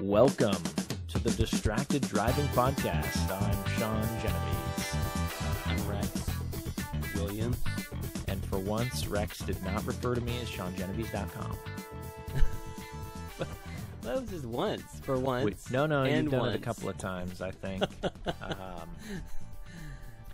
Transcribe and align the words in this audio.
Welcome 0.00 0.62
to 1.08 1.18
the 1.18 1.30
Distracted 1.30 2.02
Driving 2.02 2.46
Podcast. 2.48 3.30
I'm 3.30 3.78
Sean 3.78 4.02
Genovese. 4.20 4.96
I'm 5.66 5.88
Rex 5.88 6.26
Williams. 7.14 7.56
And 8.28 8.44
for 8.46 8.58
once, 8.58 9.06
Rex 9.06 9.38
did 9.40 9.62
not 9.64 9.84
refer 9.86 10.14
to 10.14 10.20
me 10.20 10.38
as 10.40 10.50
SeanGenovese.com. 10.50 11.56
That 14.02 14.20
was 14.20 14.28
just 14.30 14.44
once. 14.44 14.82
For 15.02 15.18
once. 15.18 15.44
Wait, 15.44 15.56
no, 15.72 15.86
no, 15.86 16.02
and 16.04 16.24
you've 16.24 16.32
done 16.32 16.40
once. 16.40 16.54
it 16.54 16.60
a 16.60 16.64
couple 16.64 16.88
of 16.88 16.98
times, 16.98 17.40
I 17.40 17.50
think. 17.50 17.82
um, 18.42 18.88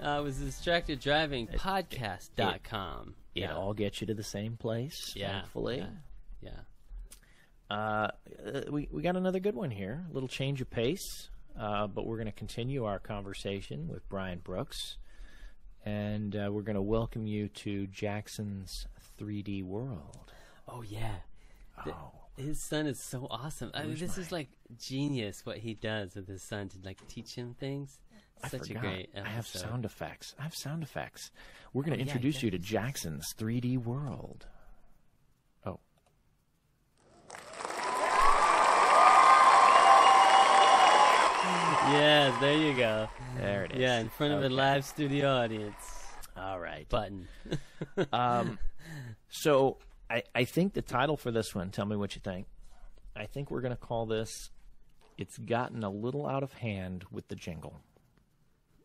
Uh, 0.02 0.18
it 0.18 0.22
was 0.24 0.38
distracted 0.38 0.98
driving 0.98 1.46
podcast.com. 1.46 3.14
it 3.36 3.48
all 3.50 3.72
gets 3.72 4.00
you 4.00 4.06
to 4.08 4.14
the 4.14 4.24
same 4.24 4.56
place, 4.56 5.12
yeah. 5.14 5.42
thankfully. 5.42 5.78
Yeah. 5.78 5.86
Yeah. 6.42 6.50
Uh, 7.72 8.08
we, 8.70 8.88
we 8.92 9.02
got 9.02 9.16
another 9.16 9.40
good 9.40 9.54
one 9.54 9.70
here. 9.70 10.04
A 10.10 10.12
little 10.14 10.28
change 10.28 10.60
of 10.60 10.70
pace, 10.70 11.30
uh, 11.58 11.86
but 11.86 12.06
we're 12.06 12.16
going 12.16 12.26
to 12.26 12.32
continue 12.32 12.84
our 12.84 12.98
conversation 12.98 13.88
with 13.88 14.08
Brian 14.08 14.40
Brooks. 14.40 14.98
And 15.84 16.36
uh, 16.36 16.48
we're 16.52 16.62
going 16.62 16.76
to 16.76 16.82
welcome 16.82 17.26
you 17.26 17.48
to 17.48 17.86
Jackson's 17.88 18.86
3D 19.20 19.64
world. 19.64 20.32
Oh, 20.68 20.82
yeah. 20.82 21.16
The- 21.84 21.92
Oh. 21.92 22.12
his 22.36 22.62
son 22.62 22.86
is 22.86 23.00
so 23.00 23.26
awesome. 23.30 23.70
I 23.74 23.82
mean, 23.84 23.96
this 23.96 24.16
is 24.18 24.30
like 24.32 24.48
genius 24.78 25.44
what 25.44 25.58
he 25.58 25.74
does 25.74 26.14
with 26.14 26.28
his 26.28 26.42
son 26.42 26.68
to 26.70 26.76
like 26.84 27.06
teach 27.08 27.34
him 27.34 27.54
things. 27.58 27.98
I 28.44 28.48
Such 28.48 28.68
forgot. 28.68 28.84
a 28.84 28.86
great 28.88 29.10
episode. 29.14 29.26
I 29.26 29.30
have 29.34 29.46
sound 29.46 29.84
effects. 29.84 30.34
I 30.38 30.42
have 30.42 30.54
sound 30.54 30.82
effects. 30.82 31.30
We're 31.72 31.82
going 31.82 31.94
Oh, 31.94 31.96
to 31.96 32.04
yeah, 32.04 32.12
introduce 32.12 32.36
yeah. 32.42 32.46
you 32.46 32.50
to 32.52 32.58
Jackson's 32.58 33.34
3D 33.38 33.78
world. 33.78 34.46
Yeah, 41.90 42.36
there 42.40 42.56
you 42.56 42.74
go. 42.74 43.08
there 43.36 43.64
it 43.64 43.72
is. 43.72 43.78
Yeah, 43.78 43.98
in 43.98 44.08
front 44.08 44.32
of 44.34 44.42
a 44.44 44.48
live 44.48 44.84
studio 44.84 45.28
audience. 45.36 45.74
All 46.36 46.58
right. 46.60 46.88
Button. 46.88 47.28
Um, 48.12 48.58
so 49.28 49.78
I, 50.08 50.22
I 50.34 50.44
think 50.44 50.74
the 50.74 50.82
title 50.82 51.16
for 51.16 51.30
this 51.32 51.52
one, 51.54 51.70
tell 51.70 51.84
me 51.84 51.96
what 51.96 52.14
you 52.14 52.20
think. 52.22 52.46
I 53.16 53.26
think 53.26 53.50
we're 53.50 53.60
going 53.60 53.74
to 53.74 53.80
call 53.80 54.06
this 54.06 54.50
It's 55.18 55.36
Gotten 55.36 55.82
a 55.82 55.90
Little 55.90 56.26
Out 56.26 56.42
of 56.44 56.52
Hand 56.54 57.04
with 57.10 57.26
the 57.28 57.34
Jingle. 57.34 57.80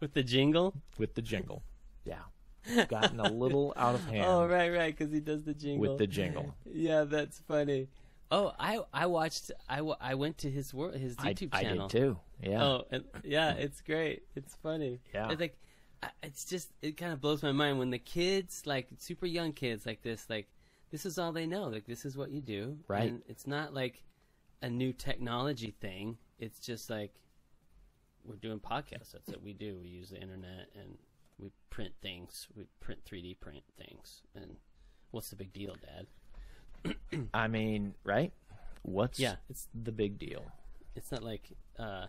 with 0.00 0.14
the 0.14 0.22
jingle. 0.22 0.74
With 0.96 1.14
the 1.14 1.22
jingle. 1.22 1.62
Yeah. 2.04 2.20
It's 2.64 2.88
gotten 2.90 3.18
a 3.20 3.30
little 3.30 3.72
out 3.76 3.94
of 3.96 4.04
hand 4.08 4.24
Oh, 4.26 4.46
right, 4.46 4.70
right, 4.70 4.96
because 4.96 5.12
he 5.12 5.20
does 5.20 5.42
the 5.44 5.54
jingle. 5.54 5.80
with 5.80 5.98
the 5.98 6.06
jingle. 6.06 6.54
Yeah, 6.64 7.04
that's 7.04 7.40
funny. 7.48 7.88
Oh, 8.30 8.52
I 8.58 8.80
I 8.92 9.06
watched. 9.06 9.50
I, 9.68 9.80
I 10.00 10.14
went 10.14 10.38
to 10.38 10.50
his 10.50 10.74
wor- 10.74 10.92
his 10.92 11.16
I, 11.18 11.32
YouTube 11.32 11.48
I 11.52 11.62
channel. 11.62 11.88
did 11.88 11.98
too. 11.98 12.18
Yeah. 12.42 12.62
Oh, 12.62 12.84
and, 12.90 13.04
yeah, 13.24 13.52
it's 13.52 13.80
great. 13.80 14.24
It's 14.36 14.54
funny. 14.62 15.00
Yeah. 15.14 15.30
It's 15.30 15.40
like 15.40 15.56
it's 16.22 16.44
just 16.44 16.70
it 16.82 16.96
kind 16.96 17.12
of 17.12 17.20
blows 17.20 17.42
my 17.42 17.52
mind 17.52 17.78
when 17.78 17.90
the 17.90 17.98
kids, 17.98 18.62
like 18.66 18.88
super 18.98 19.26
young 19.26 19.52
kids 19.52 19.86
like 19.86 20.02
this, 20.02 20.26
like 20.28 20.48
this 20.90 21.06
is 21.06 21.18
all 21.18 21.32
they 21.32 21.46
know. 21.46 21.64
Like 21.64 21.86
this 21.86 22.04
is 22.04 22.16
what 22.16 22.30
you 22.30 22.40
do. 22.40 22.78
Right. 22.86 23.10
And 23.10 23.22
it's 23.28 23.46
not 23.46 23.74
like 23.74 24.02
a 24.62 24.68
new 24.68 24.92
technology 24.92 25.74
thing. 25.80 26.18
It's 26.38 26.60
just 26.60 26.90
like 26.90 27.14
we're 28.24 28.36
doing 28.36 28.60
podcasts. 28.60 29.12
That's 29.12 29.28
what 29.28 29.42
we 29.42 29.52
do. 29.52 29.78
We 29.80 29.88
use 29.88 30.10
the 30.10 30.20
internet 30.20 30.68
and 30.78 30.98
we 31.38 31.50
print 31.70 31.92
things. 32.02 32.46
We 32.54 32.64
print 32.80 33.00
3D 33.04 33.40
print 33.40 33.62
things. 33.78 34.22
And 34.34 34.56
what's 35.10 35.30
the 35.30 35.36
big 35.36 35.52
deal, 35.52 35.74
Dad? 35.80 36.06
I 37.34 37.48
mean, 37.48 37.94
right? 38.04 38.32
What's 38.82 39.18
Yeah, 39.18 39.36
it's 39.50 39.66
the 39.74 39.92
big 39.92 40.18
deal? 40.18 40.44
it's 40.96 41.12
not 41.12 41.22
like 41.22 41.42
uh, 41.78 42.06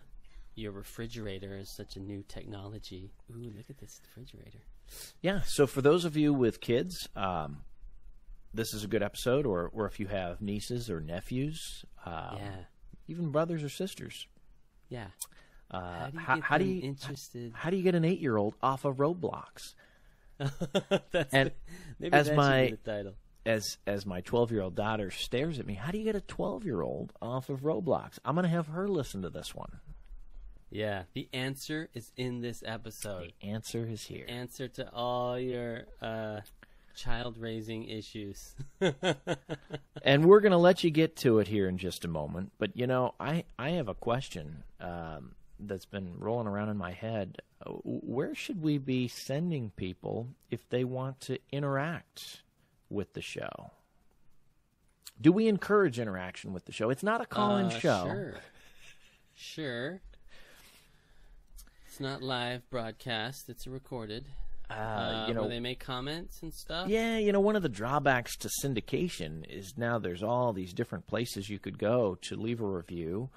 your 0.55 0.71
refrigerator 0.71 1.55
is 1.57 1.69
such 1.69 1.95
a 1.95 1.99
new 1.99 2.23
technology. 2.27 3.11
Ooh, 3.31 3.51
look 3.55 3.69
at 3.69 3.77
this 3.77 4.01
refrigerator. 4.07 4.59
Yeah. 5.21 5.41
So 5.45 5.67
for 5.67 5.81
those 5.81 6.05
of 6.05 6.17
you 6.17 6.33
with 6.33 6.59
kids, 6.59 7.07
um, 7.15 7.59
this 8.53 8.73
is 8.73 8.83
a 8.83 8.87
good 8.87 9.03
episode. 9.03 9.45
Or, 9.45 9.69
or 9.73 9.85
if 9.85 9.99
you 9.99 10.07
have 10.07 10.41
nieces 10.41 10.89
or 10.89 10.99
nephews, 11.01 11.85
um, 12.05 12.37
yeah, 12.37 12.55
even 13.07 13.29
brothers 13.29 13.63
or 13.63 13.69
sisters, 13.69 14.25
yeah. 14.89 15.07
uh, 15.69 15.79
How 15.79 16.07
do 16.09 16.13
you 16.13 16.19
how, 16.19 16.35
get 16.35 16.43
how 16.43 16.57
do 16.57 16.65
you 16.65 16.81
interested? 16.81 17.51
how 17.53 17.69
do 17.69 17.77
you 17.77 17.83
get 17.83 17.93
an 17.93 18.05
eight 18.05 18.19
year 18.19 18.37
old 18.37 18.55
off 18.63 18.85
of 18.85 18.97
Roblox? 18.97 19.75
That's 21.11 21.33
And 21.33 21.51
maybe 21.99 22.13
as 22.13 22.25
that 22.25 22.31
should 22.31 22.37
my- 22.37 22.65
be 22.65 22.71
the 22.71 22.77
title. 22.91 23.13
As 23.45 23.77
as 23.87 24.05
my 24.05 24.21
twelve 24.21 24.51
year 24.51 24.61
old 24.61 24.75
daughter 24.75 25.11
stares 25.11 25.59
at 25.59 25.65
me, 25.65 25.73
how 25.75 25.91
do 25.91 25.97
you 25.97 26.03
get 26.03 26.15
a 26.15 26.21
twelve 26.21 26.65
year 26.65 26.81
old 26.81 27.13
off 27.21 27.49
of 27.49 27.61
Roblox? 27.61 28.19
I'm 28.25 28.35
going 28.35 28.43
to 28.43 28.49
have 28.49 28.67
her 28.67 28.87
listen 28.87 29.21
to 29.21 29.29
this 29.29 29.55
one. 29.55 29.79
Yeah, 30.69 31.03
the 31.13 31.27
answer 31.33 31.89
is 31.93 32.11
in 32.15 32.41
this 32.41 32.63
episode. 32.65 33.33
The 33.41 33.47
answer 33.47 33.87
is 33.89 34.03
here. 34.03 34.25
Answer 34.27 34.67
to 34.67 34.93
all 34.93 35.39
your 35.39 35.85
uh, 35.99 36.41
child 36.95 37.37
raising 37.37 37.85
issues. 37.87 38.55
and 40.03 40.25
we're 40.25 40.41
going 40.41 40.51
to 40.51 40.57
let 40.57 40.83
you 40.83 40.91
get 40.91 41.15
to 41.17 41.39
it 41.39 41.47
here 41.47 41.67
in 41.67 41.77
just 41.77 42.05
a 42.05 42.07
moment. 42.07 42.51
But 42.59 42.75
you 42.75 42.87
know, 42.87 43.15
I 43.19 43.45
I 43.57 43.71
have 43.71 43.87
a 43.87 43.95
question 43.95 44.63
um, 44.79 45.31
that's 45.59 45.85
been 45.85 46.19
rolling 46.19 46.47
around 46.47 46.69
in 46.69 46.77
my 46.77 46.91
head. 46.91 47.41
Uh, 47.65 47.71
Where 47.83 48.35
should 48.35 48.61
we 48.61 48.77
be 48.77 49.07
sending 49.07 49.71
people 49.71 50.27
if 50.51 50.67
they 50.69 50.83
want 50.83 51.19
to 51.21 51.39
interact 51.51 52.43
with 52.89 53.13
the 53.13 53.21
show? 53.21 53.71
Do 55.21 55.31
we 55.31 55.47
encourage 55.47 55.99
interaction 55.99 56.53
with 56.53 56.65
the 56.65 56.71
show? 56.71 56.89
It's 56.89 57.03
not 57.03 57.21
a 57.21 57.25
call-in 57.25 57.65
Uh, 57.67 57.79
show. 57.79 58.03
Sure. 58.05 58.35
Sure. 59.35 60.01
It's 61.87 61.99
not 61.99 62.21
live 62.21 62.69
broadcast. 62.69 63.49
It's 63.49 63.67
recorded. 63.67 64.25
Uh, 64.69 64.73
Uh, 64.73 65.25
you 65.27 65.33
know, 65.33 65.41
where 65.41 65.49
they 65.49 65.59
make 65.59 65.79
comments 65.79 66.41
and 66.43 66.53
stuff. 66.53 66.87
Yeah, 66.87 67.17
you 67.17 67.31
know, 67.31 67.39
one 67.39 67.55
of 67.55 67.63
the 67.63 67.69
drawbacks 67.69 68.37
to 68.37 68.49
syndication 68.63 69.43
is 69.49 69.73
now 69.77 69.97
there's 69.97 70.21
all 70.21 70.53
these 70.53 70.73
different 70.73 71.07
places 71.07 71.49
you 71.49 71.57
could 71.59 71.79
go 71.79 72.15
to 72.21 72.35
leave 72.35 72.61
a 72.61 72.67
review 72.67 73.29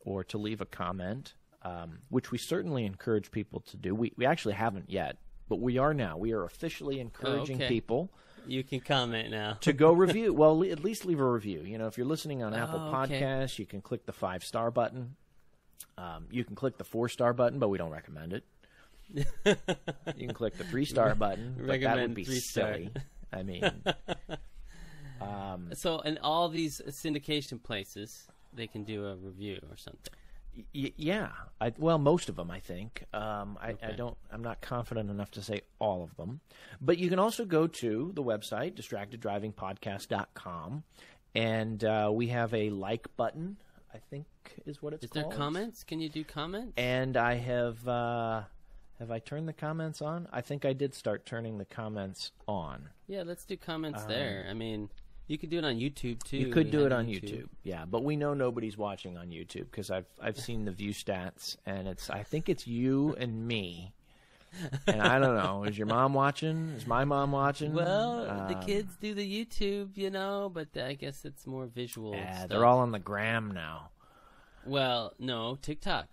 or 0.00 0.24
to 0.24 0.38
leave 0.38 0.60
a 0.62 0.66
comment, 0.66 1.34
um, 1.62 1.98
which 2.08 2.30
we 2.30 2.38
certainly 2.38 2.86
encourage 2.86 3.30
people 3.30 3.60
to 3.60 3.76
do. 3.76 3.94
We, 3.94 4.12
we 4.16 4.24
actually 4.24 4.54
haven't 4.54 4.88
yet, 4.88 5.18
but 5.48 5.60
we 5.60 5.76
are 5.76 5.92
now. 5.92 6.16
We 6.16 6.32
are 6.32 6.44
officially 6.44 7.00
encouraging 7.00 7.56
okay. 7.56 7.68
people 7.68 8.10
You 8.46 8.62
can 8.64 8.80
comment 8.80 9.30
now. 9.30 9.58
to 9.60 9.72
go 9.72 9.92
review. 10.04 10.32
Well, 10.32 10.58
le- 10.58 10.68
at 10.68 10.82
least 10.82 11.04
leave 11.04 11.20
a 11.20 11.30
review. 11.30 11.60
You 11.62 11.78
know, 11.78 11.86
if 11.86 11.96
you're 11.98 12.06
listening 12.06 12.42
on 12.42 12.54
Apple 12.54 12.80
Oh, 12.80 13.00
okay. 13.02 13.20
Podcasts, 13.20 13.58
you 13.58 13.66
can 13.66 13.80
click 13.80 14.06
the 14.06 14.12
five 14.12 14.42
star 14.44 14.70
button. 14.70 15.16
Um, 15.96 16.26
you 16.30 16.44
can 16.44 16.54
click 16.56 16.78
the 16.78 16.84
four 16.84 17.08
star 17.08 17.32
button, 17.32 17.58
but 17.58 17.68
we 17.68 17.78
don't 17.78 17.90
recommend 17.90 18.32
it. 18.32 18.44
you 19.12 19.24
can 20.26 20.34
click 20.34 20.56
the 20.56 20.64
three 20.64 20.84
star 20.84 21.14
button, 21.16 21.54
but 21.66 21.80
that 21.80 21.96
would 21.98 22.14
be 22.14 22.24
silly. 22.24 22.90
I 23.32 23.42
mean, 23.42 23.62
um, 25.20 25.70
So, 25.74 26.00
in 26.00 26.18
all 26.18 26.48
these 26.48 26.80
syndication 26.88 27.62
places, 27.62 28.26
they 28.54 28.66
can 28.66 28.84
do 28.84 29.06
a 29.06 29.16
review 29.16 29.58
or 29.70 29.76
something. 29.76 30.12
Y- 30.74 30.92
yeah. 30.96 31.30
I, 31.60 31.72
well, 31.78 31.98
most 31.98 32.28
of 32.28 32.36
them, 32.36 32.50
I 32.50 32.60
think. 32.60 33.04
Um, 33.12 33.58
I, 33.60 33.68
I 33.68 33.72
Okay. 33.72 33.94
don't. 33.96 34.16
I'm 34.32 34.42
not 34.42 34.60
confident 34.60 35.10
enough 35.10 35.30
to 35.32 35.42
say 35.42 35.62
all 35.78 36.02
of 36.04 36.16
them, 36.16 36.40
but 36.80 36.98
you 36.98 37.08
can 37.08 37.18
also 37.18 37.44
go 37.44 37.66
to 37.66 38.12
the 38.14 38.22
website 38.22 38.74
distracteddrivingpodcast.com, 39.68 40.82
and 41.34 41.84
uh, 41.84 42.10
we 42.12 42.28
have 42.28 42.54
a 42.54 42.70
like 42.70 43.08
button. 43.16 43.56
I 43.94 43.98
think 44.10 44.26
is 44.66 44.82
what 44.82 44.92
it's 44.92 45.06
called. 45.06 45.24
Is 45.26 45.30
there 45.30 45.38
comments? 45.38 45.82
Can 45.84 46.00
you 46.00 46.08
do 46.08 46.22
comments? 46.24 46.74
And 46.76 47.16
I 47.16 47.34
have 47.36 47.86
uh, 47.88 48.42
have 48.98 49.10
I 49.10 49.18
turned 49.18 49.48
the 49.48 49.52
comments 49.52 50.02
on? 50.02 50.28
I 50.32 50.40
think 50.42 50.64
I 50.64 50.72
did 50.74 50.94
start 50.94 51.24
turning 51.26 51.58
the 51.58 51.64
comments 51.64 52.32
on. 52.46 52.88
yeah, 53.06 53.22
let's 53.24 53.44
do 53.44 53.56
comments 53.56 54.04
there. 54.04 54.46
I 54.48 54.54
mean, 54.54 54.90
you 55.28 55.38
could 55.38 55.50
do 55.50 55.58
it 55.58 55.64
on 55.64 55.76
YouTube 55.76 56.22
too. 56.24 56.38
You 56.38 56.48
could 56.50 56.70
do 56.70 56.84
it 56.86 56.92
on 56.92 57.06
YouTube. 57.06 57.46
yeah, 57.62 57.84
but 57.84 58.02
we 58.02 58.16
know 58.16 58.34
nobody's 58.34 58.76
watching 58.76 59.16
on 59.16 59.28
YouTube 59.28 59.66
because 59.70 59.90
I've 59.90 60.06
I've 60.20 60.38
seen 60.38 60.64
the 60.64 60.72
view 60.72 60.90
stats, 60.92 61.56
and 61.66 61.86
it's 61.86 62.10
I 62.10 62.22
think 62.24 62.48
it's 62.48 62.66
you 62.66 63.14
and 63.18 63.46
me. 63.46 63.94
And 64.86 65.02
I 65.02 65.18
don't 65.18 65.36
know. 65.36 65.64
Is 65.64 65.76
your 65.76 65.86
mom 65.86 66.14
watching? 66.14 66.70
Is 66.70 66.86
my 66.86 67.04
mom 67.04 67.32
watching? 67.32 67.74
Well, 67.74 68.24
the 68.48 68.56
Um, 68.56 68.62
kids 68.62 68.96
do 68.96 69.12
the 69.12 69.44
YouTube, 69.44 69.98
you 69.98 70.08
know, 70.08 70.50
but 70.52 70.68
I 70.76 70.94
guess 70.94 71.26
it's 71.26 71.46
more 71.46 71.66
visual. 71.66 72.14
Yeah, 72.14 72.34
stuff. 72.38 72.48
they're 72.48 72.64
all 72.64 72.78
on 72.78 72.90
the 72.90 72.98
gram 72.98 73.50
now. 73.52 73.90
Well, 74.64 75.12
no, 75.18 75.58
TikTok. 75.60 76.08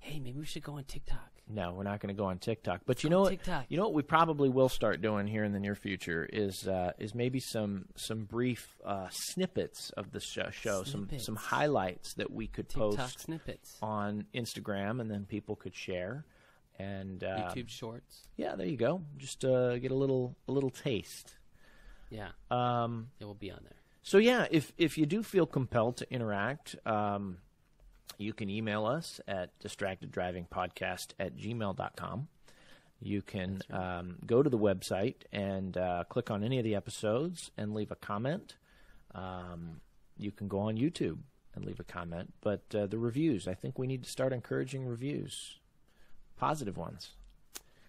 Hey, 0.00 0.18
maybe 0.18 0.40
we 0.40 0.44
should 0.46 0.64
go 0.64 0.72
on 0.74 0.84
TikTok. 0.84 1.30
No, 1.48 1.72
we're 1.72 1.84
not 1.84 2.00
going 2.00 2.14
to 2.14 2.18
go 2.20 2.26
on 2.26 2.38
TikTok. 2.38 2.80
But 2.86 3.04
you 3.04 3.10
know 3.10 3.20
what? 3.20 3.30
TikTok. 3.30 3.66
You 3.68 3.76
know 3.76 3.84
what 3.84 3.94
we 3.94 4.02
probably 4.02 4.48
will 4.48 4.68
start 4.68 5.00
doing 5.00 5.28
here 5.28 5.44
in 5.44 5.52
the 5.52 5.60
near 5.60 5.76
future 5.76 6.28
is 6.32 6.66
uh, 6.66 6.92
is 6.98 7.14
maybe 7.14 7.38
some 7.38 7.86
some 7.94 8.24
brief 8.24 8.66
uh, 8.84 9.06
snippets 9.10 9.90
of 9.90 10.10
the 10.10 10.18
show, 10.20 10.50
show 10.50 10.82
some 10.82 11.08
some 11.18 11.36
highlights 11.36 12.14
that 12.14 12.32
we 12.32 12.48
could 12.48 12.68
TikTok 12.68 12.96
post 12.96 13.20
snippets, 13.20 13.76
on 13.80 14.26
Instagram, 14.34 15.00
and 15.00 15.08
then 15.10 15.24
people 15.24 15.54
could 15.54 15.74
share. 15.74 16.24
And 16.78 17.22
uh, 17.24 17.52
YouTube 17.54 17.68
Shorts. 17.70 18.26
yeah, 18.36 18.54
there 18.56 18.66
you 18.66 18.76
go. 18.76 19.02
Just 19.16 19.44
uh, 19.44 19.78
get 19.78 19.92
a 19.92 19.94
little 19.94 20.36
a 20.48 20.52
little 20.52 20.70
taste. 20.70 21.34
Yeah, 22.10 22.28
Um, 22.50 23.08
it 23.18 23.24
will 23.24 23.34
be 23.34 23.50
on 23.50 23.60
there. 23.62 23.72
So 24.02 24.18
yeah, 24.18 24.46
if 24.50 24.72
if 24.78 24.98
you 24.98 25.06
do 25.06 25.22
feel 25.22 25.46
compelled 25.46 25.96
to 25.98 26.12
interact, 26.12 26.76
um, 26.84 27.38
you 28.18 28.32
can 28.32 28.48
email 28.50 28.86
us 28.86 29.20
at 29.28 29.50
distracteddrivingpodcast 29.60 31.08
at 31.20 31.36
gmail.com. 31.36 32.28
You 33.00 33.20
can 33.22 33.60
um, 33.70 34.16
go 34.24 34.42
to 34.42 34.48
the 34.48 34.58
website 34.58 35.16
and 35.32 35.76
uh, 35.76 36.04
click 36.08 36.30
on 36.30 36.42
any 36.42 36.58
of 36.58 36.64
the 36.64 36.74
episodes 36.74 37.50
and 37.58 37.74
leave 37.74 37.90
a 37.90 37.96
comment. 37.96 38.54
Um, 39.14 39.80
you 40.16 40.30
can 40.32 40.48
go 40.48 40.60
on 40.60 40.76
YouTube 40.76 41.18
and 41.54 41.64
leave 41.64 41.78
a 41.78 41.84
comment. 41.84 42.32
But 42.40 42.62
uh, 42.74 42.86
the 42.86 42.98
reviews, 42.98 43.46
I 43.46 43.54
think 43.54 43.78
we 43.78 43.86
need 43.86 44.02
to 44.04 44.10
start 44.10 44.32
encouraging 44.32 44.86
reviews, 44.86 45.58
positive 46.38 46.78
ones. 46.78 47.10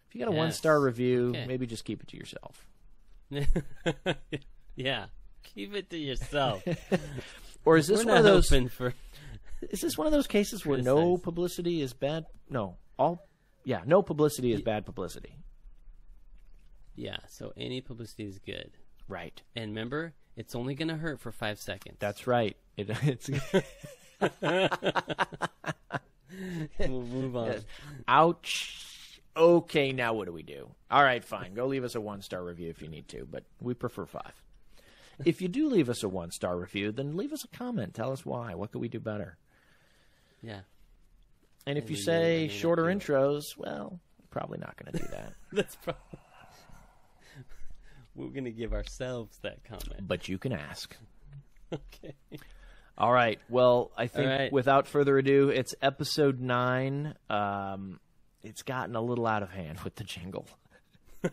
If 0.09 0.15
you 0.15 0.19
got 0.19 0.27
a 0.29 0.33
Yes. 0.33 0.37
one 0.37 0.51
star 0.51 0.79
review, 0.81 1.29
Okay. 1.29 1.45
maybe 1.47 1.65
just 1.67 1.85
keep 1.85 2.01
it 2.01 2.07
to 2.09 2.17
yourself. 2.17 2.65
yeah. 4.75 5.05
Keep 5.43 5.75
it 5.75 5.89
to 5.89 5.97
yourself. 5.97 6.63
Or 7.65 7.75
is 7.75 7.87
this 7.87 8.05
We're 8.05 8.11
one 8.13 8.17
of 8.19 8.23
those? 8.23 8.49
open 8.49 8.69
for. 8.69 8.93
Is 9.61 9.81
this 9.81 9.97
one 9.97 10.07
of 10.07 10.13
those 10.13 10.27
cases 10.27 10.65
where 10.65 10.81
no 10.81 11.17
publicity 11.17 11.81
is 11.81 11.93
bad? 11.93 12.25
No, 12.49 12.77
all 12.97 13.27
yeah, 13.63 13.81
no 13.85 14.01
publicity 14.01 14.53
is 14.53 14.61
bad 14.61 14.85
publicity. 14.85 15.35
Yeah. 16.95 17.17
So 17.27 17.53
any 17.55 17.81
publicity 17.81 18.25
is 18.25 18.39
good. 18.39 18.71
Right. 19.07 19.41
And 19.55 19.71
remember, 19.71 20.13
it's 20.35 20.55
only 20.55 20.75
going 20.75 20.89
to 20.89 20.97
hurt 20.97 21.21
for 21.21 21.31
five 21.31 21.59
seconds. 21.59 21.97
That's 21.99 22.27
right. 22.27 22.57
It, 22.75 22.89
it's 23.03 23.29
we'll 26.79 27.01
move 27.01 27.35
on. 27.35 27.55
ouch. 28.07 29.21
Okay, 29.35 29.91
now 29.91 30.13
what 30.13 30.25
do 30.25 30.33
we 30.33 30.41
do? 30.41 30.69
All 30.89 31.03
right, 31.03 31.23
fine. 31.23 31.53
Go 31.53 31.67
leave 31.67 31.83
us 31.83 31.93
a 31.93 32.01
one 32.01 32.23
star 32.23 32.43
review 32.43 32.69
if 32.69 32.81
you 32.81 32.87
need 32.87 33.07
to, 33.09 33.27
but 33.29 33.43
we 33.61 33.75
prefer 33.75 34.05
five. 34.05 34.33
If 35.25 35.41
you 35.41 35.47
do 35.47 35.69
leave 35.69 35.89
us 35.89 36.03
a 36.03 36.09
one 36.09 36.31
star 36.31 36.57
review, 36.57 36.91
then 36.91 37.17
leave 37.17 37.33
us 37.33 37.43
a 37.43 37.55
comment. 37.55 37.93
Tell 37.93 38.11
us 38.11 38.25
why. 38.25 38.55
What 38.55 38.71
could 38.71 38.81
we 38.81 38.87
do 38.87 38.99
better? 38.99 39.37
Yeah. 40.41 40.61
And 41.65 41.77
if 41.77 41.89
And 41.89 41.89
you 41.89 41.97
we 42.05 42.05
may 42.05 42.45
or 42.45 42.49
say 42.49 42.57
shorter 42.57 42.83
intros, 42.83 43.57
well, 43.57 43.99
probably 44.29 44.57
not 44.59 44.75
going 44.77 44.91
to 44.93 44.99
do 44.99 45.07
that. 45.11 45.33
That's 45.51 45.75
probably. 45.75 46.01
We're 48.15 48.29
going 48.29 48.45
to 48.45 48.51
give 48.51 48.73
ourselves 48.73 49.37
that 49.43 49.63
comment. 49.63 50.07
but 50.07 50.27
you 50.27 50.37
can 50.37 50.53
ask. 50.53 50.95
Okay. 51.73 52.13
All 52.97 53.11
right. 53.11 53.39
Well, 53.49 53.91
I 53.97 54.07
think 54.07 54.25
right. 54.29 54.51
without 54.53 54.87
further 54.87 55.17
ado, 55.17 55.49
it's 55.49 55.75
episode 55.81 56.39
nine. 56.39 57.13
Um, 57.29 57.99
it's 58.41 58.63
gotten 58.63 58.95
a 58.95 59.01
little 59.01 59.27
out 59.27 59.43
of 59.43 59.49
hand 59.49 59.81
with 59.81 59.95
the 59.95 60.05
jingle. 60.05 60.47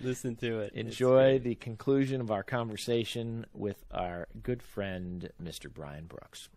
Listen 0.00 0.36
to 0.36 0.60
it. 0.60 0.72
Enjoy 0.72 1.38
the 1.38 1.54
conclusion 1.54 2.22
of 2.22 2.30
our 2.30 2.42
conversation 2.42 3.44
with 3.52 3.84
our 3.90 4.26
good 4.42 4.62
friend, 4.62 5.28
Mr. 5.42 5.70
Brian 5.70 6.06
Brooks. 6.06 6.48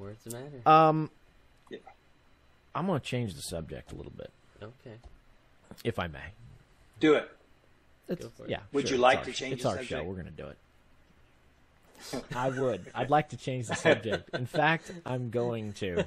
Words 0.00 0.26
matter. 0.32 0.62
Um, 0.68 1.10
Yeah. 1.68 1.78
I'm 2.74 2.86
going 2.86 2.98
to 3.00 3.04
change 3.06 3.34
the 3.34 3.42
subject 3.42 3.92
a 3.92 3.94
little 3.94 4.12
bit, 4.16 4.30
okay. 4.62 4.96
if 5.84 5.98
I 5.98 6.06
may. 6.06 6.18
Do 7.00 7.14
it. 7.14 7.30
It's, 8.08 8.22
Go 8.24 8.30
for 8.36 8.44
it. 8.44 8.50
Yeah. 8.50 8.60
Would 8.72 8.88
sure, 8.88 8.96
you 8.96 9.02
like 9.02 9.24
to 9.24 9.30
our- 9.30 9.34
change 9.34 9.54
It's 9.54 9.62
the 9.64 9.68
our 9.70 9.76
show. 9.76 9.82
subject? 9.82 10.06
We're 10.06 10.14
going 10.14 10.26
to 10.26 10.30
do 10.42 10.46
it. 10.48 10.56
I 12.34 12.48
would. 12.48 12.86
I'd 12.94 13.10
like 13.10 13.28
to 13.30 13.36
change 13.36 13.66
the 13.68 13.74
subject. 13.74 14.34
In 14.34 14.46
fact, 14.46 14.90
I'm 15.04 15.28
going 15.30 15.74
to. 15.74 16.06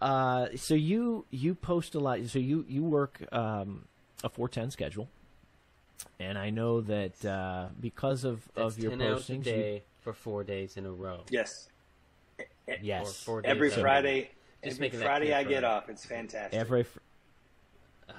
Uh, 0.00 0.46
so 0.56 0.74
you 0.74 1.26
you 1.30 1.54
post 1.54 1.94
a 1.94 2.00
lot. 2.00 2.24
So 2.28 2.38
you 2.38 2.64
you 2.68 2.82
work 2.82 3.20
um, 3.32 3.84
a 4.24 4.28
four 4.30 4.48
ten 4.48 4.70
schedule, 4.70 5.08
and 6.18 6.38
I 6.38 6.48
know 6.50 6.80
that 6.80 7.22
uh, 7.24 7.66
because 7.78 8.24
of 8.24 8.48
That's 8.54 8.76
of 8.76 8.82
your 8.82 8.92
10 8.92 9.02
hours 9.02 9.28
a 9.28 9.32
postings, 9.32 9.36
you- 9.38 9.42
day 9.52 9.82
for 10.00 10.12
four 10.14 10.44
days 10.44 10.76
in 10.78 10.86
a 10.86 10.90
row. 10.92 11.24
Yes. 11.30 11.68
Yes, 12.82 13.08
Or 13.08 13.12
four 13.24 13.42
days 13.42 13.50
Every 13.50 13.68
out 13.68 13.72
of 13.72 13.76
the 13.76 13.82
Friday. 13.82 14.30
Just 14.64 14.80
every 14.82 14.98
Friday 14.98 15.32
I 15.34 15.44
get 15.44 15.64
off. 15.64 15.88
It's 15.88 16.04
fantastic. 16.04 16.58
every 16.58 16.82
fr- 16.84 16.98
Oh, 18.08 18.12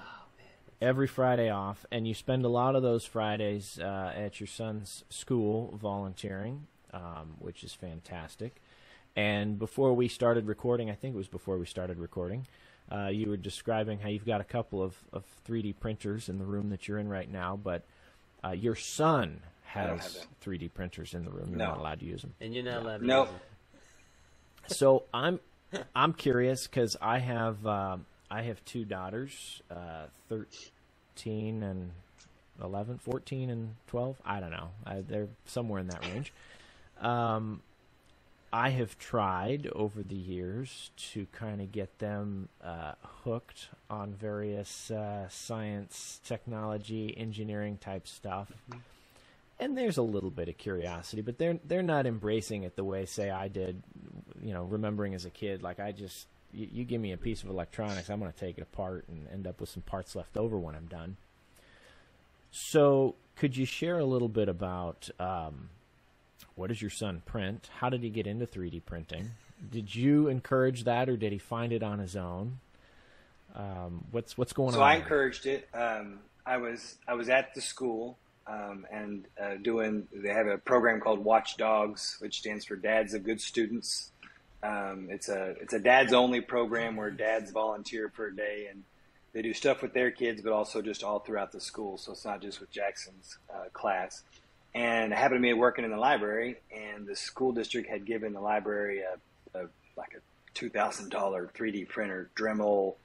every 0.81 1.07
Friday 1.07 1.49
off, 1.49 1.85
and 1.91 2.07
you 2.07 2.13
spend 2.13 2.45
a 2.45 2.49
lot 2.49 2.75
of 2.75 2.81
those 2.83 3.05
Fridays 3.05 3.79
uh, 3.79 4.13
at 4.15 4.39
your 4.39 4.47
son's 4.47 5.03
school 5.09 5.77
volunteering, 5.81 6.67
um, 6.93 7.35
which 7.39 7.63
is 7.63 7.73
fantastic. 7.73 8.61
And 9.15 9.59
before 9.59 9.93
we 9.93 10.07
started 10.07 10.47
recording, 10.47 10.89
I 10.89 10.93
think 10.95 11.13
it 11.15 11.17
was 11.17 11.27
before 11.27 11.57
we 11.57 11.65
started 11.65 11.97
recording, 11.99 12.47
uh, 12.91 13.07
you 13.07 13.29
were 13.29 13.37
describing 13.37 13.99
how 13.99 14.07
you've 14.09 14.25
got 14.25 14.39
a 14.39 14.45
couple 14.45 14.81
of, 14.81 14.95
of 15.11 15.23
3D 15.47 15.75
printers 15.79 16.29
in 16.29 16.37
the 16.39 16.45
room 16.45 16.69
that 16.69 16.87
you're 16.87 16.99
in 16.99 17.09
right 17.09 17.29
now, 17.29 17.59
but 17.61 17.83
uh, 18.45 18.51
your 18.51 18.75
son 18.75 19.41
has 19.63 20.25
3D 20.43 20.73
printers 20.73 21.13
in 21.13 21.25
the 21.25 21.29
room. 21.31 21.49
You're 21.49 21.57
No. 21.59 21.65
not 21.69 21.77
allowed 21.79 21.99
to 21.99 22.05
use 22.05 22.21
them. 22.21 22.33
And 22.39 22.53
you're 22.55 22.63
not 22.63 22.81
allowed 22.83 22.99
to 23.01 23.05
Nope. 23.05 23.27
use 23.27 23.35
it. 23.35 23.41
So 24.67 25.03
I'm 25.13 25.39
I'm 25.95 26.13
curious 26.13 26.67
because 26.67 26.97
I 27.01 27.19
have 27.19 27.65
um, 27.65 28.05
I 28.29 28.43
have 28.43 28.63
two 28.65 28.85
daughters, 28.85 29.61
uh, 29.69 30.05
thirteen 30.27 31.63
and 31.63 31.91
11, 32.61 32.97
14 32.99 33.49
and 33.49 33.75
twelve. 33.87 34.17
I 34.25 34.39
don't 34.39 34.51
know. 34.51 34.69
I, 34.85 35.01
they're 35.01 35.29
somewhere 35.45 35.79
in 35.79 35.87
that 35.87 36.05
range. 36.05 36.33
Um, 36.99 37.61
I 38.51 38.69
have 38.71 38.97
tried 38.97 39.67
over 39.73 40.01
the 40.01 40.15
years 40.15 40.89
to 41.11 41.27
kind 41.31 41.61
of 41.61 41.71
get 41.71 41.99
them 41.99 42.49
uh, 42.63 42.93
hooked 43.23 43.69
on 43.89 44.13
various 44.13 44.89
uh, 44.89 45.29
science, 45.29 46.19
technology, 46.25 47.15
engineering 47.15 47.77
type 47.77 48.07
stuff. 48.07 48.51
And 49.59 49.77
there's 49.77 49.97
a 49.97 50.01
little 50.01 50.29
bit 50.29 50.47
of 50.47 50.57
curiosity, 50.57 51.21
but 51.21 51.37
they're 51.37 51.59
they're 51.65 51.83
not 51.83 52.05
embracing 52.05 52.63
it 52.63 52.75
the 52.75 52.83
way, 52.83 53.05
say, 53.05 53.29
I 53.29 53.47
did. 53.47 53.81
You 54.41 54.53
know, 54.53 54.63
remembering 54.63 55.13
as 55.15 55.25
a 55.25 55.29
kid, 55.29 55.63
like 55.63 55.81
I 55.81 55.91
just 55.91 56.27
you, 56.53 56.67
you 56.71 56.83
give 56.85 57.01
me 57.01 57.11
a 57.11 57.17
piece 57.17 57.43
of 57.43 57.49
electronics, 57.49 58.09
I'm 58.09 58.19
going 58.19 58.31
to 58.31 58.37
take 58.37 58.57
it 58.57 58.61
apart 58.61 59.05
and 59.07 59.27
end 59.31 59.47
up 59.47 59.59
with 59.59 59.69
some 59.69 59.83
parts 59.83 60.15
left 60.15 60.37
over 60.37 60.57
when 60.57 60.75
I'm 60.75 60.87
done. 60.87 61.17
So, 62.51 63.15
could 63.35 63.55
you 63.55 63.65
share 63.65 63.99
a 63.99 64.05
little 64.05 64.27
bit 64.27 64.49
about 64.49 65.09
um, 65.19 65.69
what 66.55 66.67
does 66.67 66.81
your 66.81 66.91
son 66.91 67.21
print? 67.25 67.69
How 67.79 67.89
did 67.89 68.01
he 68.01 68.09
get 68.09 68.27
into 68.27 68.47
3D 68.47 68.85
printing? 68.85 69.31
Did 69.71 69.93
you 69.93 70.27
encourage 70.27 70.85
that, 70.85 71.09
or 71.09 71.17
did 71.17 71.31
he 71.31 71.37
find 71.37 71.73
it 71.73 71.83
on 71.83 71.99
his 71.99 72.15
own? 72.15 72.59
Um, 73.55 74.05
what's 74.11 74.37
what's 74.37 74.53
going 74.53 74.73
so 74.73 74.81
on? 74.81 74.81
So 74.81 74.85
I 74.85 74.95
encouraged 74.95 75.45
it. 75.45 75.67
Um, 75.73 76.19
I 76.45 76.57
was 76.57 76.97
I 77.07 77.13
was 77.13 77.29
at 77.29 77.53
the 77.55 77.61
school 77.61 78.17
um, 78.49 78.85
and 78.91 79.25
uh, 79.41 79.55
doing. 79.61 80.07
They 80.13 80.33
have 80.33 80.47
a 80.47 80.57
program 80.57 80.99
called 80.99 81.19
Watch 81.19 81.57
Dogs, 81.57 82.17
which 82.19 82.39
stands 82.39 82.65
for 82.65 82.75
Dads 82.75 83.13
of 83.13 83.23
Good 83.23 83.39
Students. 83.39 84.11
Um, 84.61 85.07
it's 85.09 85.29
a 85.29 85.55
it's 85.61 85.73
a 85.73 85.79
dads 85.79 86.11
only 86.11 86.41
program 86.41 86.95
where 86.95 87.11
dads 87.11 87.51
volunteer 87.51 88.11
for 88.13 88.27
a 88.27 88.35
day 88.35 88.67
and 88.69 88.83
they 89.31 89.41
do 89.41 89.53
stuff 89.53 89.81
with 89.81 89.93
their 89.93 90.11
kids, 90.11 90.41
but 90.41 90.51
also 90.51 90.81
just 90.81 91.03
all 91.03 91.19
throughout 91.19 91.51
the 91.51 91.61
school. 91.61 91.97
So 91.97 92.11
it's 92.13 92.25
not 92.25 92.41
just 92.41 92.59
with 92.59 92.71
Jackson's 92.71 93.37
uh, 93.53 93.69
class. 93.73 94.23
And 94.73 95.13
I 95.13 95.17
happened 95.17 95.39
to 95.39 95.47
be 95.47 95.53
working 95.53 95.85
in 95.85 95.91
the 95.91 95.97
library, 95.97 96.57
and 96.71 97.07
the 97.07 97.15
school 97.15 97.51
district 97.51 97.89
had 97.89 98.05
given 98.05 98.33
the 98.33 98.41
library 98.41 99.01
a, 99.01 99.59
a 99.59 99.67
like 99.95 100.13
a 100.15 100.21
two 100.53 100.69
thousand 100.69 101.09
dollar 101.09 101.49
three 101.53 101.71
D 101.71 101.85
printer, 101.85 102.29
Dremel. 102.35 102.95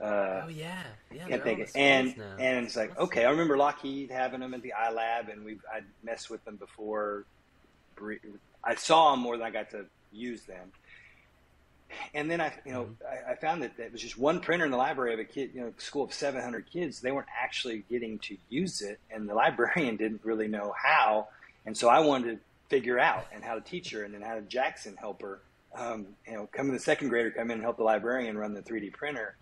Uh, 0.00 0.42
Oh 0.44 0.48
yeah, 0.48 0.82
yeah. 1.12 1.26
can't 1.28 1.42
think 1.42 1.58
it. 1.60 1.70
And 1.74 2.16
now. 2.16 2.36
and 2.38 2.66
it's 2.66 2.76
like 2.76 2.90
That's- 2.90 3.04
okay, 3.06 3.24
I 3.24 3.30
remember 3.30 3.56
Lockheed 3.56 4.10
having 4.10 4.40
them 4.40 4.54
at 4.54 4.62
the 4.62 4.72
iLab, 4.80 5.32
and 5.32 5.44
we 5.44 5.58
I 5.72 5.80
messed 6.04 6.30
with 6.30 6.44
them 6.44 6.56
before. 6.56 7.24
I 8.62 8.74
saw 8.76 9.10
them 9.10 9.20
more 9.20 9.36
than 9.36 9.46
I 9.46 9.50
got 9.50 9.70
to 9.70 9.86
use 10.12 10.42
them. 10.42 10.70
And 12.14 12.30
then 12.30 12.40
I, 12.40 12.52
you 12.64 12.72
know, 12.72 12.84
Mm-hmm. 12.84 13.28
I, 13.28 13.32
I 13.32 13.34
found 13.36 13.62
that 13.62 13.72
it 13.78 13.90
was 13.92 14.00
just 14.00 14.16
one 14.18 14.40
printer 14.40 14.64
in 14.64 14.70
the 14.70 14.76
library 14.76 15.14
of 15.14 15.18
a 15.20 15.24
kid, 15.24 15.50
you 15.54 15.60
know, 15.62 15.72
school 15.78 16.04
of 16.04 16.12
700 16.12 16.70
kids. 16.70 17.00
They 17.00 17.10
weren't 17.10 17.28
actually 17.42 17.82
getting 17.90 18.18
to 18.20 18.36
use 18.50 18.82
it, 18.82 19.00
and 19.10 19.28
the 19.28 19.34
librarian 19.44 19.96
didn't 19.96 20.20
really 20.24 20.46
know 20.48 20.74
how. 20.80 21.28
And 21.66 21.76
so 21.76 21.88
I 21.88 22.00
wanted 22.00 22.34
to 22.36 22.38
figure 22.68 22.98
out 22.98 23.26
and 23.32 23.42
how 23.42 23.54
to 23.54 23.60
teach 23.62 23.90
her, 23.90 24.04
and 24.04 24.14
then 24.14 24.22
how 24.22 24.34
to 24.36 24.42
Jackson 24.42 24.96
help 24.96 25.22
her. 25.22 25.40
Um, 25.74 26.06
you 26.26 26.34
know, 26.34 26.48
come 26.52 26.68
in 26.68 26.72
the 26.74 26.78
second 26.80 27.08
grader, 27.08 27.30
come 27.30 27.46
in 27.50 27.54
and 27.56 27.62
help 27.62 27.76
the 27.78 27.82
librarian 27.84 28.38
run 28.38 28.54
the 28.54 28.62
3D 28.62 28.92
printer 28.92 29.36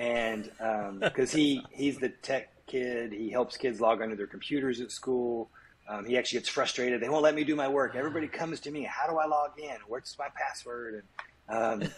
and 0.00 0.50
because 1.00 1.30
he 1.30 1.62
he's 1.70 1.98
the 1.98 2.08
tech 2.08 2.48
kid, 2.66 3.12
he 3.12 3.30
helps 3.30 3.56
kids 3.56 3.80
log 3.80 4.00
onto 4.00 4.16
their 4.16 4.26
computers 4.26 4.80
at 4.80 4.90
school. 4.90 5.50
Um, 5.88 6.04
he 6.04 6.16
actually 6.16 6.38
gets 6.38 6.48
frustrated. 6.48 7.00
They 7.00 7.08
won't 7.08 7.22
let 7.22 7.34
me 7.34 7.44
do 7.44 7.56
my 7.56 7.68
work. 7.68 7.96
Everybody 7.96 8.28
comes 8.28 8.60
to 8.60 8.70
me. 8.70 8.84
How 8.84 9.10
do 9.10 9.18
I 9.18 9.26
log 9.26 9.58
in? 9.58 9.76
What's 9.88 10.16
my 10.18 10.28
password? 10.34 11.02
And 11.48 11.82
um, 11.82 11.90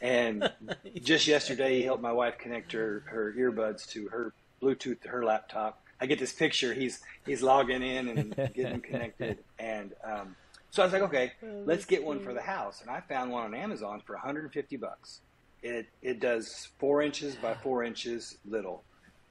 and 0.00 0.50
just 1.02 1.26
yesterday, 1.26 1.76
he 1.78 1.82
helped 1.82 2.02
my 2.02 2.12
wife 2.12 2.38
connect 2.38 2.72
her 2.72 3.04
her 3.06 3.34
earbuds 3.36 3.86
to 3.90 4.08
her 4.08 4.32
Bluetooth 4.62 5.02
to 5.02 5.08
her 5.08 5.24
laptop. 5.24 5.82
I 6.00 6.06
get 6.06 6.18
this 6.18 6.32
picture. 6.32 6.72
He's 6.72 7.00
he's 7.26 7.42
logging 7.42 7.82
in 7.82 8.08
and 8.08 8.36
getting 8.54 8.80
connected, 8.90 9.38
and 9.58 9.92
um, 10.02 10.36
so 10.70 10.82
I 10.82 10.86
was 10.86 10.92
like, 10.92 11.02
okay, 11.02 11.32
let's 11.42 11.84
get 11.84 12.04
one 12.04 12.20
for 12.20 12.32
the 12.32 12.40
house. 12.40 12.80
And 12.80 12.88
I 12.88 13.00
found 13.00 13.32
one 13.32 13.44
on 13.44 13.54
Amazon 13.54 14.00
for 14.06 14.14
150 14.14 14.76
bucks. 14.76 15.20
It 15.62 15.86
it 16.02 16.20
does 16.20 16.68
four 16.78 17.02
inches 17.02 17.34
by 17.36 17.54
four 17.54 17.84
inches 17.84 18.38
little, 18.48 18.82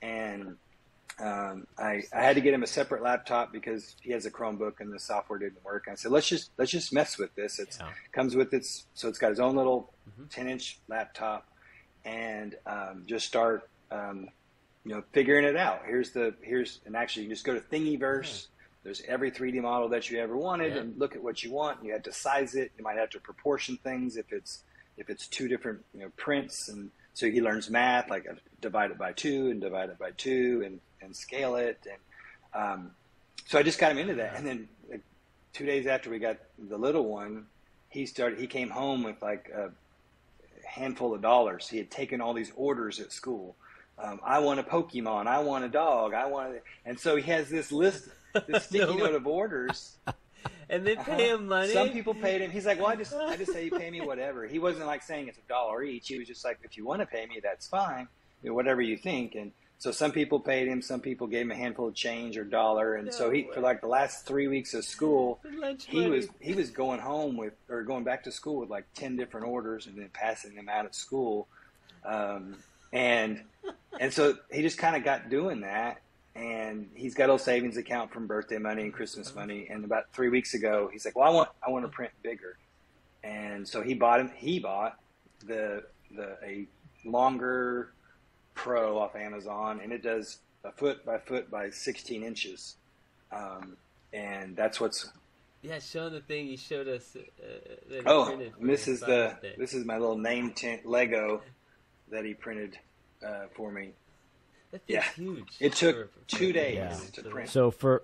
and 0.01 0.55
um, 1.19 1.65
I, 1.77 2.03
I 2.13 2.21
had 2.23 2.35
to 2.35 2.41
get 2.41 2.53
him 2.53 2.63
a 2.63 2.67
separate 2.67 3.01
laptop 3.03 3.51
because 3.51 3.95
he 4.01 4.11
has 4.13 4.25
a 4.25 4.31
Chromebook 4.31 4.79
and 4.79 4.93
the 4.93 4.99
software 4.99 5.37
didn't 5.39 5.63
work. 5.65 5.87
I 5.91 5.95
said, 5.95 6.11
let's 6.11 6.27
just 6.27 6.51
let's 6.57 6.71
just 6.71 6.93
mess 6.93 7.17
with 7.17 7.33
this. 7.35 7.59
It 7.59 7.75
Yeah. 7.79 7.89
comes 8.11 8.35
with 8.35 8.53
its 8.53 8.85
so 8.93 9.07
it's 9.09 9.17
got 9.17 9.29
his 9.29 9.39
own 9.39 9.55
little 9.55 9.91
10 10.29 10.47
inch 10.47 10.79
laptop, 10.87 11.47
and 12.05 12.55
um, 12.65 13.03
just 13.07 13.25
start 13.25 13.67
um, 13.91 14.29
you 14.85 14.93
know 14.93 15.03
figuring 15.11 15.45
it 15.45 15.57
out. 15.57 15.81
Here's 15.85 16.11
the 16.11 16.35
here's 16.41 16.79
and 16.85 16.95
actually 16.95 17.23
you 17.23 17.29
can 17.29 17.35
just 17.35 17.45
go 17.45 17.53
to 17.55 17.61
Thingiverse. 17.61 18.47
There's 18.83 19.01
every 19.09 19.29
3D 19.29 19.61
model 19.61 19.89
that 19.89 20.09
you 20.09 20.19
ever 20.19 20.37
wanted, 20.37 20.73
Yeah. 20.75 20.81
and 20.81 20.97
look 20.97 21.15
at 21.15 21.21
what 21.21 21.43
you 21.43 21.51
want. 21.51 21.83
You 21.83 21.91
had 21.91 22.03
to 22.05 22.13
size 22.13 22.55
it. 22.55 22.71
You 22.77 22.83
might 22.83 22.97
have 22.97 23.09
to 23.09 23.19
proportion 23.19 23.77
things 23.83 24.15
if 24.15 24.31
it's 24.31 24.63
if 24.99 25.09
it's 25.09 25.27
two 25.27 25.47
different 25.47 25.83
you 25.93 26.01
know 26.01 26.11
prints, 26.17 26.69
and 26.69 26.91
so 27.13 27.29
he 27.29 27.41
learns 27.41 27.69
math 27.69 28.09
like 28.09 28.27
uh, 28.29 28.35
divide 28.61 28.91
it 28.91 28.97
by 28.97 29.13
two 29.13 29.49
and 29.49 29.59
divide 29.61 29.89
it 29.89 29.97
by 29.97 30.11
two 30.11 30.61
and 30.65 30.79
and 31.01 31.15
scale 31.15 31.55
it. 31.55 31.79
And 31.89 32.63
um, 32.63 32.91
so 33.47 33.57
I 33.57 33.63
just 33.63 33.79
got 33.79 33.91
him 33.91 33.97
into 33.97 34.15
that, 34.15 34.35
and 34.35 34.45
then 34.45 34.69
like, 34.89 35.01
two 35.53 35.65
days 35.65 35.87
after 35.87 36.09
we 36.09 36.19
got 36.19 36.37
the 36.57 36.77
little 36.77 37.05
one, 37.05 37.45
he 37.89 38.05
started. 38.05 38.39
He 38.39 38.47
came 38.47 38.69
home 38.69 39.03
with 39.03 39.21
like 39.21 39.49
a 39.55 39.71
handful 40.67 41.13
of 41.15 41.21
dollars. 41.21 41.67
He 41.67 41.77
had 41.77 41.89
taken 41.89 42.21
all 42.21 42.33
these 42.33 42.51
orders 42.55 42.99
at 42.99 43.11
school. 43.11 43.55
Um, 44.01 44.19
I 44.23 44.39
want 44.39 44.59
a 44.59 44.63
Pokemon. 44.63 45.27
I 45.27 45.39
want 45.39 45.65
a 45.65 45.69
dog. 45.69 46.13
I 46.13 46.25
want, 46.27 46.53
a, 46.53 46.59
and 46.85 46.97
so 46.97 47.15
he 47.17 47.23
has 47.31 47.49
this 47.49 47.71
list, 47.71 48.07
this 48.47 48.63
sticky 48.67 48.85
No 48.85 48.91
way. 48.93 48.97
note 48.99 49.15
of 49.15 49.27
orders. 49.27 49.97
And 50.69 50.85
they 50.85 50.95
pay 50.95 51.29
him 51.29 51.47
money. 51.47 51.73
Some 51.73 51.89
people 51.89 52.13
paid 52.13 52.41
him. 52.41 52.51
He's 52.51 52.65
like, 52.65 52.77
well, 52.77 52.87
I 52.87 52.95
just, 52.95 53.13
I 53.13 53.35
just 53.35 53.51
say 53.51 53.65
you 53.65 53.71
pay 53.71 53.89
me 53.89 54.01
whatever. 54.05 54.45
He 54.45 54.59
wasn't 54.59 54.85
like 54.85 55.01
saying 55.01 55.27
it's 55.27 55.37
a 55.37 55.47
dollar 55.49 55.83
each. 55.83 56.07
He 56.07 56.19
was 56.19 56.27
just 56.27 56.45
like, 56.45 56.59
if 56.63 56.77
you 56.77 56.85
want 56.85 57.01
to 57.01 57.07
pay 57.07 57.25
me, 57.25 57.39
that's 57.41 57.67
fine. 57.67 58.07
You 58.43 58.49
know, 58.49 58.55
whatever 58.55 58.81
you 58.81 58.95
think. 58.95 59.35
And 59.35 59.51
so 59.79 59.91
some 59.91 60.11
people 60.11 60.41
paid 60.41 60.67
him. 60.67 60.81
Some 60.81 60.99
people 60.99 61.25
gave 61.25 61.43
him 61.43 61.51
a 61.51 61.55
handful 61.55 61.87
of 61.87 61.95
change 61.95 62.37
or 62.37 62.43
dollar. 62.43 62.95
And 62.95 63.13
so 63.13 63.31
he, 63.31 63.43
No 63.43 63.53
for 63.53 63.61
like 63.61 63.79
the 63.79 63.87
last 63.87 64.25
three 64.25 64.49
weeks 64.49 64.73
of 64.73 64.83
school, 64.83 65.39
he 65.87 66.07
was 66.07 66.27
he 66.41 66.53
was 66.53 66.69
going 66.69 66.99
home 66.99 67.37
with 67.37 67.53
or 67.69 67.83
going 67.83 68.03
back 68.03 68.25
to 68.25 68.31
school 68.31 68.57
with 68.57 68.69
like 68.69 68.85
ten 68.93 69.15
different 69.15 69.47
orders 69.47 69.87
and 69.87 69.97
then 69.97 70.09
passing 70.13 70.53
them 70.53 70.67
out 70.67 70.85
at 70.85 70.93
school, 70.95 71.47
um, 72.03 72.57
and 72.91 73.41
and 74.01 74.13
so 74.13 74.35
he 74.51 74.61
just 74.61 74.77
kind 74.77 74.97
of 74.97 75.05
got 75.05 75.29
doing 75.29 75.61
that. 75.61 76.01
And 76.39 76.89
he's 76.95 77.15
got 77.15 77.29
a 77.29 77.37
savings 77.37 77.75
account 77.75 78.13
from 78.13 78.25
birthday 78.25 78.59
money 78.59 78.83
and 78.83 78.93
Christmas 78.93 79.35
money. 79.35 79.67
And 79.69 79.83
about 79.83 80.05
three 80.13 80.29
weeks 80.29 80.53
ago, 80.53 80.89
he's 80.91 81.03
like, 81.03 81.15
"Well, 81.17 81.27
I 81.27 81.31
want 81.31 81.49
I 81.67 81.69
want 81.69 81.83
to 81.83 81.89
print 81.89 82.13
bigger," 82.23 82.57
and 83.23 83.67
so 83.67 83.81
he 83.81 83.93
bought 83.93 84.21
him 84.21 84.31
he 84.35 84.59
bought 84.59 84.97
the 85.45 85.83
the 86.15 86.37
a 86.41 86.65
longer 87.05 87.91
Pro 88.53 88.97
off 88.99 89.15
Amazon, 89.15 89.81
and 89.83 89.91
it 89.91 90.01
does 90.01 90.39
a 90.63 90.71
foot 90.71 91.05
by 91.05 91.17
foot 91.17 91.51
by 91.51 91.69
sixteen 91.71 92.23
inches. 92.23 92.75
Um, 93.33 93.75
and 94.13 94.55
that's 94.55 94.79
what's 94.79 95.09
Yeah, 95.61 95.79
show 95.79 96.09
the 96.09 96.21
thing 96.21 96.47
you 96.47 96.57
showed 96.57 96.87
us. 96.87 97.15
Uh, 97.17 97.21
that 97.89 98.01
he 98.01 98.05
Oh, 98.05 98.25
printed 98.25 98.53
for 98.53 98.59
and 98.61 98.69
this 98.69 98.87
is 98.87 99.01
the 99.01 99.37
this 99.57 99.73
is 99.73 99.85
my 99.85 99.97
little 99.97 100.17
name 100.17 100.51
tent 100.53 100.85
Lego 100.85 101.41
that 102.11 102.23
he 102.23 102.33
printed 102.33 102.77
uh, 103.25 103.47
for 103.55 103.71
me. 103.71 103.91
That 104.71 104.85
thing's 104.85 104.89
yeah. 104.95 105.11
huge. 105.15 105.57
It 105.59 105.73
took 105.73 105.95
For- 105.95 106.19
for- 106.19 106.27
two 106.37 106.53
days 106.53 106.75
Yeah. 106.75 107.21
to 107.23 107.29
print. 107.29 107.49
So 107.49 107.71
for 107.71 108.03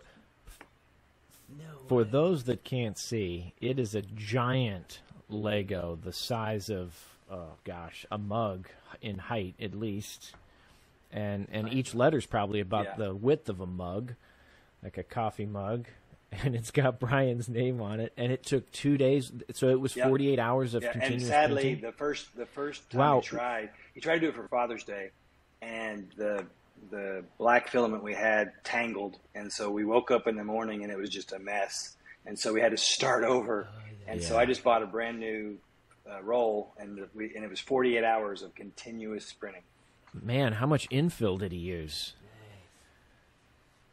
No 1.49 1.65
for 1.87 1.97
way. 1.99 2.09
those 2.09 2.45
that 2.45 2.63
can't 2.63 2.97
see, 2.97 3.53
it 3.61 3.77
is 3.79 3.93
a 3.95 4.01
giant 4.01 5.01
Lego, 5.29 5.97
the 6.01 6.13
size 6.13 6.69
of 6.69 7.17
oh 7.29 7.53
gosh, 7.63 8.05
a 8.11 8.17
mug 8.17 8.67
in 9.01 9.17
height 9.17 9.55
at 9.59 9.73
least, 9.75 10.33
and 11.11 11.47
and 11.51 11.71
each 11.71 11.93
letter's 11.95 12.25
probably 12.25 12.59
about 12.59 12.85
Yeah. 12.85 12.95
the 13.07 13.15
width 13.15 13.49
of 13.49 13.59
a 13.59 13.65
mug, 13.65 14.13
like 14.83 14.97
a 14.97 15.03
coffee 15.03 15.45
mug, 15.47 15.87
and 16.31 16.55
it's 16.55 16.71
got 16.71 16.99
Brian's 16.99 17.47
name 17.49 17.81
on 17.81 17.99
it. 17.99 18.13
And 18.17 18.31
it 18.31 18.43
took 18.43 18.71
two 18.71 18.97
days, 18.97 19.31
so 19.53 19.69
it 19.69 19.79
was 19.79 19.95
Yep. 19.95 20.07
forty 20.07 20.31
eight 20.31 20.39
hours 20.39 20.73
of 20.73 20.83
yeah, 20.83 20.97
and 20.99 21.21
sadly, 21.21 21.61
printing. 21.63 21.81
the 21.81 21.91
first 21.91 22.35
the 22.35 22.45
first 22.45 22.89
time 22.91 22.99
Wow. 22.99 23.21
he 23.21 23.27
tried, 23.27 23.69
he 23.93 24.01
tried 24.01 24.15
to 24.15 24.19
do 24.21 24.27
it 24.29 24.35
for 24.35 24.47
Father's 24.47 24.83
Day, 24.83 25.09
and 25.65 26.07
the 26.17 26.45
the 26.91 27.23
black 27.37 27.69
filament 27.69 28.03
we 28.03 28.13
had 28.13 28.51
tangled, 28.63 29.17
and 29.33 29.51
so 29.51 29.71
we 29.71 29.83
woke 29.83 30.11
up 30.11 30.27
in 30.27 30.35
the 30.35 30.43
morning 30.43 30.83
and 30.83 30.91
it 30.91 30.97
was 30.97 31.09
just 31.09 31.33
a 31.33 31.39
mess, 31.39 31.95
and 32.25 32.37
so 32.37 32.53
we 32.53 32.61
had 32.61 32.71
to 32.71 32.77
start 32.77 33.23
over. 33.23 33.67
And 34.07 34.21
so 34.21 34.37
I 34.37 34.45
just 34.45 34.63
bought 34.63 34.83
a 34.83 34.85
brand 34.85 35.19
new 35.19 35.57
uh, 36.09 36.21
roll, 36.21 36.73
and 36.77 37.07
we 37.15 37.33
and 37.35 37.43
it 37.43 37.49
was 37.49 37.59
48 37.59 38.03
hours 38.03 38.43
of 38.43 38.53
continuous 38.53 39.33
printing. 39.33 39.63
Man, 40.13 40.53
how 40.53 40.67
much 40.67 40.87
infill 40.89 41.39
did 41.39 41.51
he 41.51 41.57
use? 41.57 42.13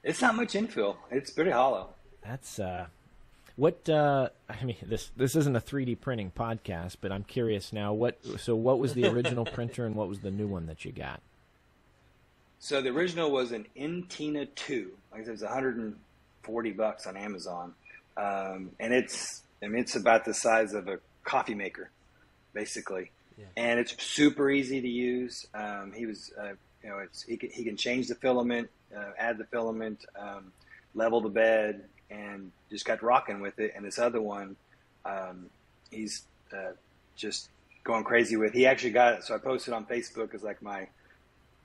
It's 0.03 0.21
not 0.21 0.35
much 0.35 0.53
infill. 0.53 0.97
It's 1.11 1.31
pretty 1.31 1.51
hollow. 1.51 1.91
That's 2.23 2.59
uh, 2.59 2.87
what 3.57 3.89
uh, 3.89 4.29
I 4.49 4.65
mean. 4.65 4.77
This 4.83 5.11
this 5.17 5.35
isn't 5.35 5.57
a 5.57 5.61
3D 5.61 6.01
printing 6.01 6.31
podcast, 6.31 6.97
but 7.01 7.11
I'm 7.11 7.25
curious 7.25 7.73
now. 7.73 7.93
What 7.93 8.19
so 8.39 8.55
what 8.55 8.79
was 8.79 8.95
the 8.95 9.07
original 9.07 9.45
printer 9.45 9.87
and 9.87 9.95
what 9.95 10.09
was 10.09 10.21
the 10.21 10.31
new 10.31 10.47
one 10.47 10.67
that 10.67 10.85
you 10.85 10.93
got? 10.93 11.21
So 12.63 12.81
the 12.81 12.91
original 12.91 13.33
was 13.33 13.51
an 13.51 13.67
Entina 13.77 14.47
2. 14.55 14.93
Like 15.11 15.23
I 15.23 15.25
said, 15.25 15.31
it 15.31 15.33
was 15.33 15.43
140 15.43 16.71
bucks 16.71 17.09
on 17.09 17.17
Amazon. 17.17 17.75
Um, 18.17 18.71
and 18.79 18.95
it's, 18.95 19.43
I 19.65 19.67
mean, 19.67 19.81
it's 19.81 19.97
about 19.97 20.25
the 20.25 20.33
size 20.33 20.73
of 20.73 20.87
a 20.87 21.01
coffee 21.25 21.57
maker, 21.57 21.91
basically. 22.55 23.11
Yeah. 23.37 23.47
And 23.57 23.81
it's 23.81 24.01
super 24.01 24.49
easy 24.49 24.81
to 24.81 24.89
use. 24.89 25.45
Um, 25.53 25.93
he 25.93 26.07
was, 26.07 26.33
uh, 26.41 26.53
you 26.85 26.89
know, 26.89 26.99
it's, 26.99 27.25
he 27.25 27.37
can, 27.37 27.51
he 27.51 27.65
can 27.65 27.77
change 27.77 28.07
the 28.07 28.15
filament, 28.15 28.71
uh, 28.97 29.11
add 29.19 29.39
the 29.39 29.45
filament, 29.47 30.05
um, 30.17 30.53
level 30.95 31.21
the 31.21 31.31
bed, 31.31 31.83
and 32.13 32.53
just 32.71 32.85
got 32.85 33.03
rocking 33.03 33.41
with 33.41 33.59
it. 33.59 33.73
And 33.75 33.85
this 33.85 33.99
other 33.99 34.21
one, 34.21 34.55
um, 35.05 35.47
he's 35.91 36.23
uh, 36.57 36.75
just 37.17 37.49
going 37.83 38.05
crazy 38.05 38.37
with. 38.37 38.53
He 38.53 38.67
actually 38.67 38.93
got 38.93 39.15
it. 39.15 39.25
So 39.25 39.35
I 39.35 39.39
posted 39.39 39.75
on 39.75 39.85
Facebook 39.85 40.33
as 40.33 40.45
like 40.45 40.63
my 40.63 40.87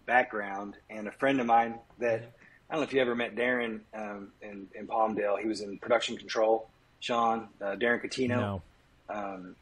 background, 0.08 0.76
and 0.90 1.08
a 1.08 1.12
friend 1.12 1.40
of 1.40 1.46
mine 1.46 1.76
that 2.00 2.32
I 2.70 2.74
don't 2.74 2.82
know 2.82 2.88
if 2.88 2.94
you 2.94 3.02
ever 3.02 3.16
met 3.16 3.36
Darren 3.36 3.82
um, 3.94 4.30
in, 4.42 4.68
in 4.74 4.88
Palmdale. 4.88 5.40
He 5.40 5.48
was 5.48 5.62
in 5.62 5.78
production 5.78 6.18
control. 6.18 6.68
Sean, 7.00 7.50
uh, 7.62 7.76
Darren 7.76 8.04
Catino. 8.04 8.30
No. 8.30 8.62
Um, 9.10 9.56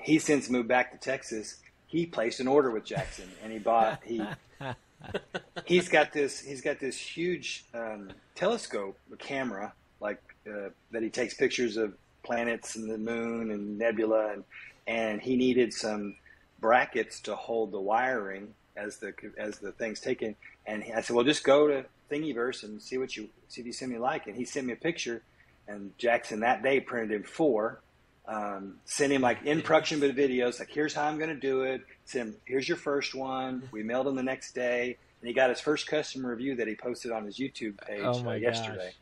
he 0.00 0.18
since 0.18 0.48
moved 0.48 0.68
back 0.68 0.92
to 0.92 0.98
Texas. 0.98 1.56
He 1.88 2.06
placed 2.06 2.40
an 2.40 2.46
order 2.46 2.70
with 2.70 2.84
Jackson, 2.84 3.28
and 3.42 3.52
he 3.52 3.58
bought 3.58 4.00
he. 4.04 4.22
he's 5.64 5.88
got 5.88 6.12
this. 6.12 6.40
He's 6.40 6.60
got 6.60 6.78
this 6.78 6.96
huge 6.96 7.64
um, 7.74 8.10
telescope, 8.34 8.96
a 9.12 9.16
camera, 9.16 9.72
like 10.00 10.22
uh, 10.48 10.70
that 10.92 11.02
he 11.02 11.10
takes 11.10 11.34
pictures 11.34 11.76
of 11.76 11.94
planets 12.22 12.76
and 12.76 12.90
the 12.90 12.98
moon 12.98 13.50
and 13.50 13.78
nebula, 13.78 14.32
and 14.32 14.44
and 14.86 15.20
he 15.20 15.36
needed 15.36 15.72
some 15.74 16.16
brackets 16.60 17.20
to 17.20 17.36
hold 17.36 17.72
the 17.72 17.80
wiring 17.80 18.54
as 18.76 18.98
the 18.98 19.12
as 19.38 19.58
the 19.58 19.72
thing's 19.72 20.00
taken. 20.00 20.36
And 20.66 20.84
I 20.94 21.00
said, 21.00 21.16
well, 21.16 21.24
just 21.24 21.44
go 21.44 21.66
to 21.66 21.84
Thingiverse 22.10 22.62
and 22.62 22.80
see 22.80 22.98
what 22.98 23.16
you 23.16 23.28
see 23.48 23.60
if 23.60 23.66
you 23.66 23.72
send 23.72 23.92
me 23.92 23.98
like. 23.98 24.26
And 24.26 24.36
he 24.36 24.44
sent 24.44 24.66
me 24.66 24.72
a 24.72 24.76
picture, 24.76 25.22
and 25.66 25.96
Jackson 25.98 26.40
that 26.40 26.62
day 26.62 26.80
printed 26.80 27.12
him 27.12 27.22
four. 27.24 27.80
Um, 28.28 28.78
sent 28.84 29.12
him 29.12 29.22
like 29.22 29.44
in 29.44 29.62
production 29.62 30.00
but 30.00 30.16
videos, 30.16 30.58
like 30.58 30.68
here's 30.68 30.92
how 30.92 31.04
I'm 31.04 31.16
going 31.16 31.30
to 31.30 31.36
do 31.36 31.62
it. 31.62 31.82
Send 32.06 32.30
him, 32.30 32.36
here's 32.44 32.68
your 32.68 32.76
first 32.76 33.14
one. 33.14 33.68
We 33.70 33.84
mailed 33.84 34.08
him 34.08 34.16
the 34.16 34.22
next 34.24 34.52
day, 34.52 34.96
and 35.20 35.28
he 35.28 35.32
got 35.32 35.48
his 35.50 35.60
first 35.60 35.86
customer 35.86 36.30
review 36.30 36.56
that 36.56 36.66
he 36.66 36.74
posted 36.74 37.12
on 37.12 37.24
his 37.24 37.38
YouTube 37.38 37.80
page 37.86 38.00
Oh 38.02 38.22
my 38.24 38.32
uh, 38.32 38.38
yesterday. 38.38 38.92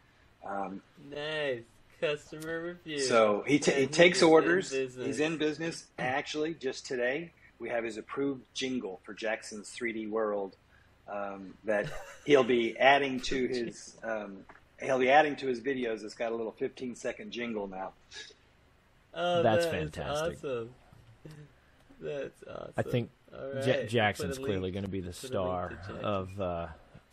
Um, 0.46 0.82
Nice 1.10 1.62
customer 2.00 2.62
review. 2.62 3.00
so 3.00 3.44
he, 3.46 3.58
ta 3.58 3.72
he 3.72 3.86
takes 3.86 4.18
he's 4.18 4.22
in 4.26 4.28
orders. 4.28 4.72
He's 4.72 5.20
in 5.20 5.38
business. 5.38 5.86
Actually, 5.98 6.52
just 6.54 6.84
today 6.84 7.32
we 7.58 7.68
have 7.68 7.84
his 7.84 7.96
approved 7.96 8.42
jingle 8.54 9.00
for 9.04 9.14
Jackson's 9.14 9.70
3D 9.70 10.10
World 10.10 10.56
um, 11.08 11.54
that 11.64 11.86
he'll 12.24 12.44
be 12.44 12.76
adding 12.78 13.20
to 13.20 13.46
his. 13.48 13.96
Um, 14.02 14.38
he'll 14.80 14.98
be 14.98 15.10
adding 15.10 15.36
to 15.36 15.46
his 15.46 15.60
videos. 15.60 16.04
It's 16.04 16.14
got 16.14 16.32
a 16.32 16.34
little 16.34 16.52
15 16.52 16.96
second 16.96 17.30
jingle 17.30 17.66
now. 17.66 17.92
Oh, 19.14 19.42
That's 19.42 19.64
that 19.66 19.74
is 19.74 19.80
fantastic. 19.80 20.38
Awesome. 20.38 20.70
That's 22.00 22.42
awesome. 22.48 22.72
I 22.76 22.82
think 22.82 23.10
All 23.32 23.54
Ja- 23.64 23.86
Jackson's 23.86 24.38
clearly 24.38 24.70
going 24.70 24.84
to 24.84 24.90
be 24.90 25.00
the 25.00 25.06
Put 25.08 25.16
star 25.16 25.78
of 26.02 26.40
uh, 26.40 26.66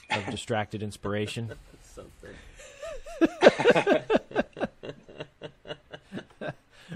of 0.10 0.25
distracted 0.29 0.83
inspiration. 0.83 1.51
something. 1.83 2.31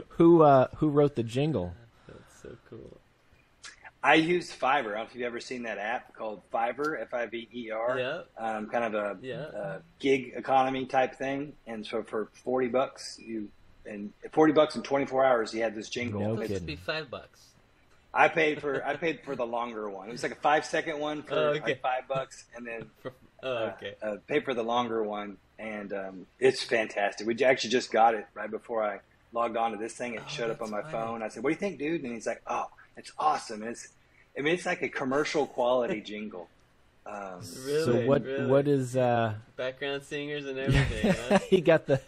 who 0.10 0.42
uh, 0.42 0.68
who 0.78 0.90
wrote 0.90 1.16
the 1.16 1.24
jingle? 1.24 1.74
That's 4.06 4.22
so 4.22 4.24
cool. 4.24 4.30
I 4.30 4.34
use 4.36 4.52
Fiverr. 4.54 4.78
I 4.78 4.82
don't 4.84 4.94
know 4.96 5.02
if 5.04 5.16
you've 5.16 5.24
ever 5.26 5.40
seen 5.40 5.64
that 5.64 5.78
app 5.78 6.14
called 6.14 6.42
Fiverr, 6.54 7.02
F 7.02 7.14
I 7.14 7.26
V 7.26 7.48
E 7.54 7.72
R. 7.72 7.98
Yeah. 8.00 8.22
Um, 8.38 8.68
kind 8.70 8.84
of 8.86 8.94
a, 8.96 9.18
Yeah. 9.22 9.36
uh 9.36 9.80
gig 10.00 10.34
economy 10.36 10.86
type 10.86 11.16
thing. 11.16 11.54
And 11.68 11.86
so 11.86 12.04
for 12.04 12.30
40 12.44 12.68
bucks, 12.70 13.20
you 13.20 13.50
and 13.86 14.12
40 14.32 14.54
bucks 14.54 14.76
in 14.76 14.82
24 14.82 15.24
hours, 15.24 15.54
you 15.54 15.62
had 15.62 15.76
this 15.76 15.90
jingle. 15.90 16.22
No 16.22 16.36
That 16.36 16.44
It's- 16.46 16.50
would 16.50 16.54
kidding. 16.62 16.66
be 16.66 16.76
five 16.76 17.10
bucks. 17.10 17.42
I 18.14 18.30
paid 18.30 18.62
for 18.62 18.84
I 18.86 18.96
paid 18.96 19.20
for 19.26 19.36
the 19.36 19.46
longer 19.46 19.90
one. 19.90 20.08
It 20.08 20.12
was 20.14 20.24
like 20.24 20.32
a 20.32 20.36
five 20.36 20.66
second 20.66 21.00
one 21.00 21.22
for 21.24 21.34
Oh, 21.36 21.38
okay. 21.50 21.62
like 21.62 21.82
five 21.82 22.08
bucks, 22.08 22.46
and 22.56 22.66
then 22.66 22.90
Oh, 23.44 23.66
okay. 23.76 23.96
uh, 24.02 24.16
pay 24.28 24.40
for 24.40 24.54
the 24.54 24.64
longer 24.64 25.04
one, 25.04 25.38
and 25.60 25.92
um, 25.94 26.28
it's 26.40 26.64
fantastic. 26.64 27.28
We 27.28 27.36
actually 27.44 27.70
just 27.72 27.92
got 27.92 28.16
it 28.16 28.26
right 28.34 28.50
before 28.50 28.82
I 28.84 29.00
logged 29.34 29.58
on 29.58 29.72
to 29.74 29.78
this 29.78 29.94
thing. 29.94 30.16
It 30.16 30.22
Oh, 30.26 30.30
showed 30.30 30.50
up 30.50 30.62
on 30.62 30.72
my 30.72 30.82
funny. 30.82 30.94
phone. 30.94 31.22
I 31.24 31.28
said, 31.28 31.44
"What 31.44 31.50
do 31.50 31.54
you 31.56 31.60
think, 31.60 31.78
dude?" 31.78 32.04
And 32.04 32.14
he's 32.14 32.26
like, 32.26 32.42
"Oh, 32.48 32.68
it's 32.98 33.12
awesome." 33.18 33.64
It's, 33.64 33.90
I 34.38 34.42
mean, 34.42 34.54
it's 34.54 34.66
like 34.66 34.82
a 34.82 34.90
commercial 34.90 35.46
quality 35.48 36.02
jingle. 36.02 36.48
Um, 37.06 37.42
Really? 37.66 37.86
so 37.86 38.06
what 38.08 38.24
really? 38.24 38.46
what 38.48 38.68
is 38.68 38.98
uh 38.98 39.36
Background 39.56 40.04
singers 40.04 40.46
and 40.48 40.58
everything. 40.66 41.14
huh? 41.30 41.40
he 41.50 41.62
got 41.62 41.86
the 41.86 42.02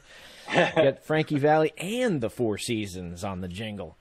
got 0.53 1.03
Frankie 1.03 1.37
Valli 1.39 1.71
and 1.77 2.19
the 2.21 2.29
Four 2.29 2.57
Seasons 2.57 3.23
on 3.23 3.41
the 3.41 3.47
jingle. 3.47 3.95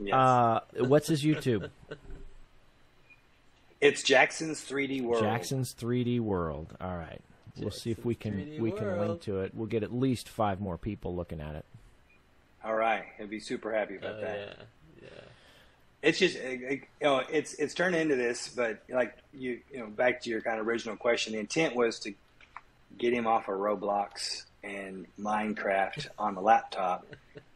yes. 0.00 0.14
Uh 0.14 0.60
what's 0.80 1.08
his 1.08 1.22
YouTube? 1.24 1.70
it's 3.80 4.02
Jackson's 4.02 4.60
3D 4.60 5.02
World. 5.02 5.22
Jackson's 5.22 5.74
3D 5.74 6.20
World. 6.20 6.74
All 6.80 6.96
right. 6.96 7.20
We'll 7.56 7.70
see 7.70 7.90
if 7.92 8.04
we 8.04 8.14
can 8.14 8.56
we 8.60 8.72
can 8.72 8.98
link 8.98 9.20
to 9.22 9.40
it. 9.40 9.54
We'll 9.54 9.68
get 9.68 9.82
at 9.84 9.94
least 9.94 10.28
5 10.28 10.60
more 10.60 10.76
people 10.76 11.14
looking 11.14 11.40
at 11.40 11.54
it. 11.54 11.64
All 12.64 12.74
right, 12.74 13.04
he'll 13.18 13.26
be 13.26 13.40
super 13.40 13.72
happy 13.72 13.94
Oh, 13.94 13.98
about 14.08 14.20
that. 14.22 14.38
yeah. 14.58 14.64
It's 16.04 16.18
just 16.18 16.36
it- 16.36 16.62
it- 16.62 16.80
you 17.00 17.06
know 17.06 17.22
it's 17.30 17.54
it's 17.54 17.74
turned 17.74 17.96
into 17.96 18.14
this 18.16 18.48
but 18.48 18.82
like 18.88 19.16
you 19.32 19.60
you 19.72 19.78
know 19.80 19.86
back 19.86 20.20
to 20.22 20.30
your 20.30 20.40
kind 20.42 20.60
of 20.60 20.66
original 20.66 20.96
question 20.96 21.32
the 21.32 21.38
intent 21.38 21.74
was 21.74 21.98
to 22.00 22.12
get 22.98 23.12
him 23.12 23.26
off 23.26 23.48
of 23.48 23.54
roblox 23.58 24.44
and 24.62 25.06
minecraft 25.20 26.06
on 26.18 26.34
the 26.34 26.40
laptop 26.40 27.06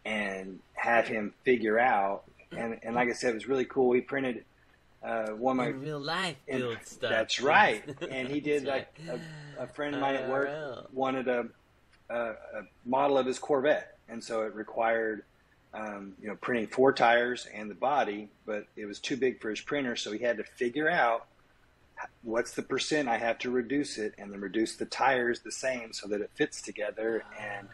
and 0.05 0.59
have 0.75 1.07
him 1.07 1.33
figure 1.45 1.79
out 1.79 2.25
and 2.53 2.79
and 2.83 2.95
like 2.95 3.09
i 3.09 3.13
said 3.13 3.31
it 3.31 3.35
was 3.35 3.47
really 3.49 3.65
cool 3.65 3.93
he 3.93 4.01
printed 4.01 4.45
uh, 5.03 5.29
one 5.29 5.61
of 5.61 5.67
In 5.69 5.77
my 5.77 5.81
real 5.87 6.01
life 6.01 6.37
and 6.49 6.59
build 6.59 6.79
stuff. 6.85 7.11
that's 7.11 7.41
right 7.41 7.85
and 8.11 8.27
he 8.29 8.41
did 8.51 8.65
like 8.65 8.89
right. 9.09 9.21
a, 9.59 9.63
a 9.63 9.67
friend 9.69 9.95
of 9.95 10.01
mine 10.01 10.17
at 10.17 10.29
work 10.29 10.49
uh, 10.49 10.53
oh. 10.53 10.87
wanted 10.93 11.29
a, 11.29 11.47
a, 12.11 12.19
a 12.21 12.35
model 12.85 13.17
of 13.17 13.25
his 13.27 13.39
corvette 13.39 13.97
and 14.09 14.23
so 14.23 14.43
it 14.43 14.55
required 14.55 15.23
um, 15.79 16.15
you 16.21 16.29
know 16.29 16.37
printing 16.41 16.67
four 16.67 16.93
tires 16.93 17.47
and 17.55 17.71
the 17.71 17.75
body 17.75 18.29
but 18.47 18.67
it 18.77 18.87
was 18.87 18.99
too 18.99 19.17
big 19.17 19.41
for 19.41 19.51
his 19.51 19.61
printer 19.61 19.95
so 19.95 20.11
he 20.13 20.19
had 20.19 20.37
to 20.39 20.45
figure 20.45 20.91
out 20.91 21.27
what's 22.23 22.53
the 22.53 22.63
percent 22.63 23.09
i 23.09 23.17
have 23.17 23.39
to 23.39 23.51
reduce 23.51 23.99
it 23.99 24.15
and 24.19 24.33
then 24.33 24.41
reduce 24.41 24.77
the 24.77 24.85
tires 24.87 25.41
the 25.41 25.53
same 25.53 25.93
so 25.93 26.09
that 26.09 26.21
it 26.21 26.31
fits 26.35 26.63
together. 26.63 27.25
And 27.41 27.69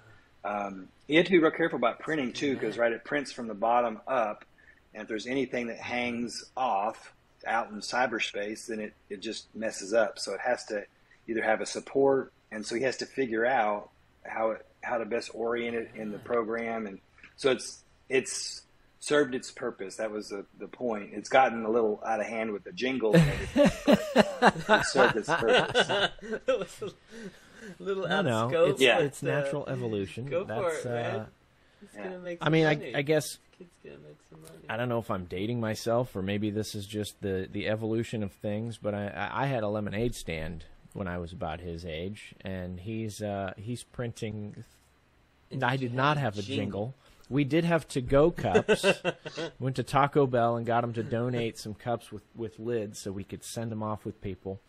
um, 0.44 0.88
you 1.08 1.16
have 1.16 1.26
to 1.26 1.32
be 1.32 1.38
real 1.38 1.50
careful 1.50 1.78
about 1.78 2.00
printing 2.00 2.32
too 2.32 2.54
because 2.54 2.78
right 2.78 2.92
it 2.92 3.04
prints 3.04 3.32
from 3.32 3.48
the 3.48 3.54
bottom 3.54 4.00
up 4.06 4.44
and 4.92 5.02
if 5.02 5.08
there's 5.08 5.26
anything 5.26 5.66
that 5.68 5.78
hangs 5.78 6.44
off 6.56 7.12
out 7.46 7.70
in 7.70 7.80
cyberspace 7.80 8.66
then 8.66 8.80
it, 8.80 8.94
it 9.08 9.20
just 9.20 9.54
messes 9.54 9.92
up. 9.92 10.18
So 10.18 10.34
it 10.34 10.40
has 10.40 10.64
to 10.66 10.84
either 11.28 11.42
have 11.42 11.60
a 11.60 11.66
support 11.66 12.32
and 12.50 12.64
so 12.64 12.74
he 12.74 12.82
has 12.82 12.98
to 12.98 13.06
figure 13.06 13.46
out 13.46 13.90
how 14.24 14.52
it 14.52 14.66
how 14.82 14.98
to 14.98 15.06
best 15.06 15.30
orient 15.32 15.74
it 15.74 15.90
in 15.94 16.12
the 16.12 16.18
program. 16.18 16.86
And 16.86 16.98
so 17.36 17.50
it's 17.50 17.83
it's 18.08 18.62
served 19.00 19.34
its 19.34 19.50
purpose 19.50 19.96
that 19.96 20.10
was 20.10 20.28
the, 20.30 20.44
the 20.58 20.66
point 20.68 21.10
it's 21.12 21.28
gotten 21.28 21.64
a 21.64 21.70
little 21.70 22.02
out 22.06 22.20
of 22.20 22.26
hand 22.26 22.50
with 22.52 22.64
the 22.64 22.72
jingle 22.72 23.14
and 23.14 23.30
everything 23.30 23.70
but, 23.86 24.70
uh, 24.70 24.74
it 24.80 24.84
served 24.86 25.16
its 25.16 25.28
purpose 25.28 25.88
little 27.78 28.06
No, 28.08 28.14
out 28.16 28.24
no. 28.24 28.44
of 28.44 28.50
scope. 28.50 28.70
It's, 28.72 28.80
Yeah. 28.82 28.98
it's 29.00 29.22
uh, 29.22 29.26
natural 29.26 29.66
evolution. 29.68 30.26
Go 30.26 30.44
for 30.44 30.48
That's 30.72 30.84
it, 30.84 30.88
man. 30.88 31.16
uh 31.20 31.26
It's 31.82 31.94
Yeah. 31.94 32.02
gonna 32.04 32.18
make 32.18 32.38
I 32.40 32.44
some 32.46 32.52
mean, 32.52 32.66
I, 32.66 32.74
money. 32.76 32.94
I 32.94 33.02
guess 33.02 33.38
Kid's 33.58 33.70
gonna 33.82 33.96
make 33.98 34.16
some 34.30 34.40
money. 34.42 34.64
I 34.68 34.76
don't 34.76 34.88
know 34.88 34.98
if 34.98 35.10
I'm 35.10 35.24
dating 35.24 35.60
myself 35.60 36.14
or 36.16 36.22
maybe 36.22 36.50
this 36.50 36.74
is 36.74 36.86
just 36.86 37.20
the, 37.20 37.48
the 37.50 37.68
evolution 37.68 38.22
of 38.22 38.32
things, 38.32 38.78
but 38.78 38.94
I, 38.94 39.08
I 39.08 39.44
I 39.44 39.46
had 39.46 39.62
a 39.62 39.68
lemonade 39.68 40.14
stand 40.14 40.64
when 40.92 41.08
I 41.08 41.18
was 41.18 41.32
about 41.32 41.60
his 41.60 41.84
age, 41.84 42.34
and 42.42 42.78
he's 42.80 43.20
uh, 43.22 43.52
he's 43.56 43.82
printing. 43.82 44.64
I 45.62 45.76
did 45.76 45.92
not 45.94 46.16
have 46.18 46.38
a 46.38 46.42
jingle. 46.42 46.94
Jingle. 47.28 47.34
We 47.34 47.44
did 47.44 47.64
have 47.64 47.86
to 47.88 48.00
go 48.00 48.30
cups. 48.30 48.84
Went 49.60 49.76
to 49.76 49.82
Taco 49.82 50.26
Bell 50.26 50.56
and 50.56 50.66
got 50.66 50.82
them 50.82 50.92
to 50.94 51.02
donate 51.02 51.58
some 51.58 51.74
cups 51.74 52.12
with, 52.12 52.22
with 52.34 52.58
lids 52.58 52.98
so 52.98 53.12
we 53.12 53.24
could 53.24 53.44
send 53.44 53.70
them 53.72 53.82
off 53.82 54.04
with 54.04 54.20
people. 54.20 54.60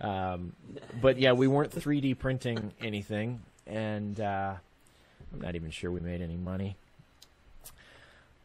Um, 0.00 0.52
but 1.00 1.18
yeah, 1.18 1.32
we 1.32 1.48
weren't 1.48 1.72
3D 1.72 2.18
printing 2.18 2.72
anything, 2.80 3.40
and 3.66 4.20
uh, 4.20 4.54
I'm 5.32 5.40
not 5.40 5.56
even 5.56 5.70
sure 5.70 5.90
we 5.90 6.00
made 6.00 6.22
any 6.22 6.36
money. 6.36 6.76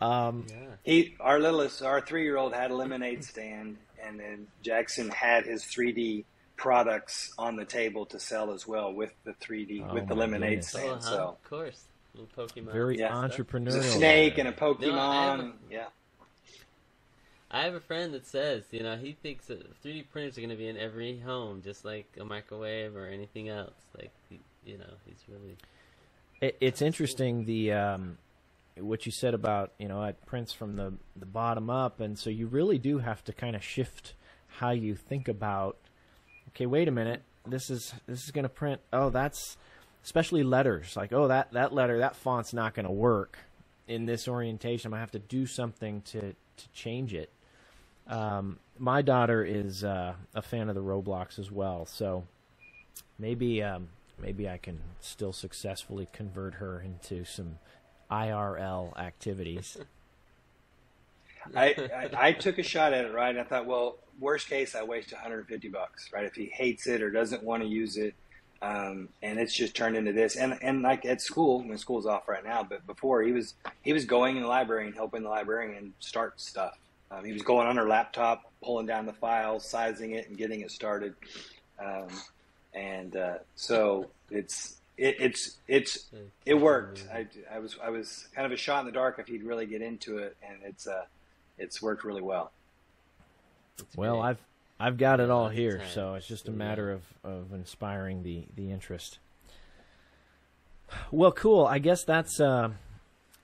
Um, 0.02 0.46
Yeah. 0.50 0.56
He, 0.84 1.16
our 1.20 1.40
littlest, 1.40 1.82
our 1.82 2.02
three-year-old 2.02 2.54
had 2.54 2.72
a 2.72 2.76
lemonade 2.76 3.24
stand, 3.24 3.78
and 4.04 4.20
then 4.20 4.48
Jackson 4.62 5.10
had 5.10 5.46
his 5.46 5.64
3D 5.64 6.26
products 6.58 7.34
on 7.38 7.56
the 7.56 7.66
table 7.66 8.06
to 8.08 8.20
sell 8.20 8.52
as 8.52 8.68
well 8.68 8.94
with 8.94 9.14
the 9.24 9.34
3D 9.34 9.86
Oh 9.90 9.94
with 9.94 10.08
the 10.08 10.16
lemonade 10.16 10.60
goodness. 10.60 10.76
Oh, 10.76 10.80
stand. 10.80 11.02
huh? 11.04 11.10
So 11.10 11.18
of 11.30 11.44
course. 11.50 11.84
Little 12.16 12.30
Pokemon. 12.46 12.72
very 12.72 12.98
Yeah. 13.00 13.12
entrepreneurial. 13.12 13.72
there's 13.72 13.86
a 13.86 13.92
snake 13.92 14.36
there. 14.36 14.46
and 14.46 14.56
a 14.56 14.58
Pokemon. 14.58 14.92
have 14.94 15.40
a- 15.40 15.54
yeah, 15.72 15.88
I 17.52 17.64
have 17.64 17.76
a 17.76 17.80
friend 17.80 18.14
that 18.14 18.26
says, 18.26 18.64
you 18.72 18.82
know, 18.82 18.98
he 18.98 19.14
thinks 19.14 19.46
that 19.48 19.60
3D 19.84 20.04
printers 20.12 20.38
are 20.38 20.42
going 20.42 20.50
to 20.50 20.56
be 20.56 20.68
in 20.68 20.78
every 20.78 21.20
home, 21.20 21.62
just 21.64 21.86
like 21.86 22.08
a 22.20 22.26
microwave 22.26 22.96
or 22.96 23.06
anything 23.08 23.48
else. 23.50 23.74
Like, 23.98 24.12
you 24.66 24.78
know, 24.78 24.90
he's 25.06 25.24
really. 25.28 25.58
It, 26.42 26.58
it's 26.60 26.82
interesting 26.82 27.46
the 27.46 27.74
um, 27.74 28.18
what 28.78 29.06
you 29.06 29.12
said 29.12 29.34
about 29.36 29.72
you 29.78 29.88
know 29.88 30.04
it 30.04 30.18
prints 30.26 30.52
from 30.52 30.76
the 30.78 30.94
the 31.16 31.26
bottom 31.28 31.70
up, 31.70 32.00
and 32.00 32.18
so 32.18 32.30
you 32.30 32.48
really 32.48 32.80
do 32.80 33.00
have 33.00 33.24
to 33.26 33.34
kind 33.34 33.56
of 33.56 33.64
shift 33.64 34.14
how 34.60 34.72
you 34.72 34.96
think 34.96 35.28
about. 35.28 35.78
Okay, 36.50 36.66
wait 36.66 36.88
a 36.88 36.92
minute. 36.92 37.22
This 37.46 37.70
is 37.70 37.94
this 38.08 38.24
is 38.24 38.32
going 38.32 38.44
to 38.44 38.50
print. 38.50 38.82
Oh, 38.92 39.10
that's 39.10 39.58
especially 40.04 40.44
letters. 40.44 40.96
Like, 40.96 41.14
oh, 41.14 41.28
that 41.28 41.52
that 41.54 41.74
letter 41.74 42.00
that 42.00 42.16
font's 42.16 42.54
not 42.54 42.74
going 42.74 42.86
to 42.86 42.92
work 42.92 43.38
in 43.88 44.06
this 44.06 44.28
orientation. 44.28 44.88
I'm 44.88 44.92
gonna 44.92 45.02
have 45.02 45.12
to 45.12 45.20
do 45.20 45.46
something 45.46 46.02
to 46.08 46.22
to 46.32 46.70
change 46.74 47.14
it. 47.14 47.30
Um, 48.08 48.60
my 48.78 49.02
daughter 49.02 49.44
is 49.44 49.84
uh, 49.84 50.14
a 50.36 50.42
fan 50.42 50.70
of 50.70 50.76
the 50.76 50.82
Roblox 50.82 51.40
as 51.40 51.52
well, 51.52 51.86
so 51.86 52.26
maybe 53.18 53.64
um, 53.64 53.90
maybe 54.22 54.50
I 54.50 54.58
can 54.58 54.80
still 55.00 55.34
successfully 55.34 56.08
convert 56.12 56.56
her 56.56 56.82
into 56.82 57.24
some 57.24 57.60
IRL 58.12 58.98
activities. 58.98 59.78
I, 61.56 61.76
I 61.94 62.28
I 62.28 62.32
took 62.34 62.58
a 62.58 62.64
shot 62.64 62.94
at 62.94 63.06
it. 63.06 63.14
Right, 63.14 63.38
I 63.38 63.44
thought, 63.44 63.66
well, 63.66 63.98
worst 64.20 64.48
case, 64.48 64.76
I 64.76 64.84
waste 64.84 65.12
150 65.12 65.68
bucks. 65.70 66.10
Right, 66.14 66.26
if 66.26 66.36
he 66.36 66.46
hates 66.46 66.88
it 66.88 67.02
or 67.02 67.10
doesn't 67.10 67.44
want 67.44 67.64
to 67.64 67.70
use 67.70 67.98
it, 67.98 68.14
um, 68.62 69.10
and 69.22 69.40
it's 69.40 69.54
just 69.54 69.76
turned 69.76 69.98
into 69.98 70.14
this. 70.14 70.36
And 70.36 70.58
and 70.62 70.82
like 70.82 71.06
at 71.06 71.22
school, 71.22 71.64
mean, 71.64 71.78
school's 71.78 72.06
off 72.06 72.28
right 72.28 72.44
now, 72.44 72.64
but 72.64 72.86
before 72.88 73.22
he 73.22 73.32
was 73.32 73.56
he 73.82 73.94
was 73.94 74.06
going 74.06 74.38
in 74.38 74.44
the 74.44 74.50
library 74.50 74.86
and 74.86 74.96
helping 74.96 75.24
the 75.24 75.30
librarian 75.30 75.94
start 76.00 76.40
stuff. 76.40 76.78
Um, 77.12 77.26
he 77.26 77.34
was 77.34 77.44
going 77.44 77.68
on 77.68 77.76
her 77.78 77.88
laptop, 77.88 78.52
pulling 78.64 78.88
down 78.88 79.06
the 79.06 79.14
files, 79.14 79.68
sizing 79.68 80.12
it, 80.12 80.28
and 80.28 80.38
getting 80.38 80.62
it 80.62 80.72
started. 80.72 81.14
Um, 81.80 82.08
and 82.74 83.16
uh, 83.16 83.38
so 83.56 84.10
it's 84.32 84.78
it, 84.98 85.18
it's 85.20 85.58
it's 85.68 86.06
it 86.46 86.56
worked. 86.56 87.06
I, 87.14 87.28
I 87.54 87.60
was 87.60 87.78
I 87.84 87.90
was 87.90 88.28
kind 88.34 88.46
of 88.46 88.52
a 88.52 88.58
shot 88.58 88.80
in 88.82 88.86
the 88.86 88.92
dark 88.92 89.20
if 89.20 89.28
he'd 89.28 89.44
really 89.44 89.66
get 89.66 89.82
into 89.82 90.18
it, 90.20 90.38
and 90.48 90.58
it's 90.64 90.88
uh 90.88 91.06
it's 91.58 91.82
worked 91.82 92.04
really 92.04 92.22
well. 92.22 92.52
Well. 93.96 94.22
I've 94.22 94.38
I've 94.84 94.98
got 94.98 95.22
it 95.22 95.30
all 95.30 95.48
here, 95.48 95.82
so 95.94 96.16
it's 96.16 96.28
just 96.28 96.50
a 96.50 96.52
matter 96.52 96.92
of, 96.92 97.04
of 97.24 97.54
inspiring 97.54 98.22
the, 98.22 98.44
the 98.54 98.70
interest. 98.70 99.20
Well, 101.10 101.32
cool. 101.32 101.66
I 101.66 101.80
guess 101.80 102.04
that's 102.04 102.42
uh, 102.42 102.72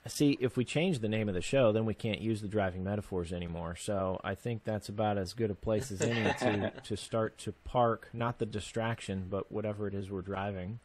see 0.06 0.38
if 0.42 0.58
we 0.58 0.66
change 0.66 1.00
the 1.00 1.08
name 1.08 1.30
of 1.30 1.36
the 1.36 1.42
show, 1.42 1.72
then 1.72 1.86
we 1.86 1.94
can't 1.94 2.20
use 2.20 2.42
the 2.42 2.50
driving 2.50 2.84
metaphors 2.84 3.32
anymore. 3.32 3.78
So 3.78 4.20
I 4.22 4.36
think 4.36 4.66
that's 4.66 4.90
about 4.90 5.18
as 5.18 5.32
good 5.32 5.50
a 5.50 5.56
place 5.56 5.92
as 5.92 6.02
any 6.02 6.34
to 6.40 6.74
to 6.84 6.98
start 6.98 7.38
to 7.40 7.54
park 7.64 8.10
not 8.12 8.40
the 8.40 8.46
distraction, 8.46 9.28
but 9.30 9.50
whatever 9.50 9.88
it 9.88 9.94
is 9.94 10.12
we're 10.12 10.22
driving. 10.22 10.80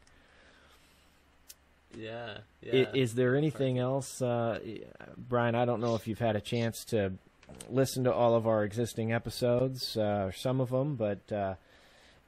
Yeah. 1.97 2.37
Yeah. 2.61 2.85
Is, 2.93 3.15
there 3.15 3.35
anything 3.35 3.77
else, 3.77 4.21
uh, 4.21 4.59
Brian? 5.17 5.53
I 5.53 5.65
don't 5.65 5.81
know 5.81 5.95
if 5.95 6.07
you've 6.07 6.19
had 6.19 6.37
a 6.37 6.41
chance 6.41 6.85
to 6.85 7.13
listen 7.69 8.03
to 8.03 8.13
all 8.13 8.35
of 8.35 8.47
our 8.47 8.63
existing 8.63 9.11
episodes, 9.11 9.97
uh, 9.97 10.31
some 10.31 10.61
of 10.61 10.69
them, 10.69 10.95
but 10.95 11.31
uh, 11.31 11.55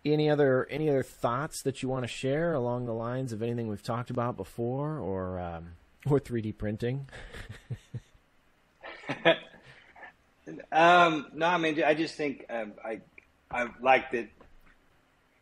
any 0.05 0.29
other 0.29 0.67
any 0.69 0.89
other 0.89 1.03
thoughts 1.03 1.61
that 1.63 1.81
you 1.81 1.89
want 1.89 2.03
to 2.03 2.07
share 2.07 2.53
along 2.53 2.85
the 2.85 2.93
lines 2.93 3.33
of 3.33 3.41
anything 3.41 3.67
we've 3.67 3.83
talked 3.83 4.09
about 4.09 4.37
before, 4.37 4.99
or 4.99 5.39
um, 5.39 5.71
or 6.09 6.19
3D 6.19 6.57
printing? 6.57 7.07
Um, 10.71 11.27
no, 11.33 11.47
I 11.47 11.57
mean, 11.57 11.83
I 11.83 11.93
just 11.93 12.15
think 12.15 12.45
um, 12.49 12.71
I 12.81 13.01
I 13.51 13.67
like 13.81 14.11
that 14.11 14.29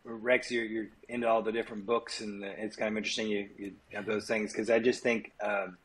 Rex, 0.06 0.50
you're, 0.50 0.64
you're 0.64 0.86
into 1.08 1.28
all 1.28 1.42
the 1.42 1.52
different 1.52 1.84
books, 1.86 2.20
and 2.20 2.44
uh, 2.44 2.48
it's 2.58 2.76
kind 2.76 2.90
of 2.90 2.96
interesting 2.96 3.28
you, 3.28 3.48
you 3.58 3.72
have 3.92 4.06
those 4.06 4.26
things 4.26 4.52
because 4.52 4.70
I 4.70 4.78
just 4.78 5.02
think 5.02 5.32
um, 5.42 5.76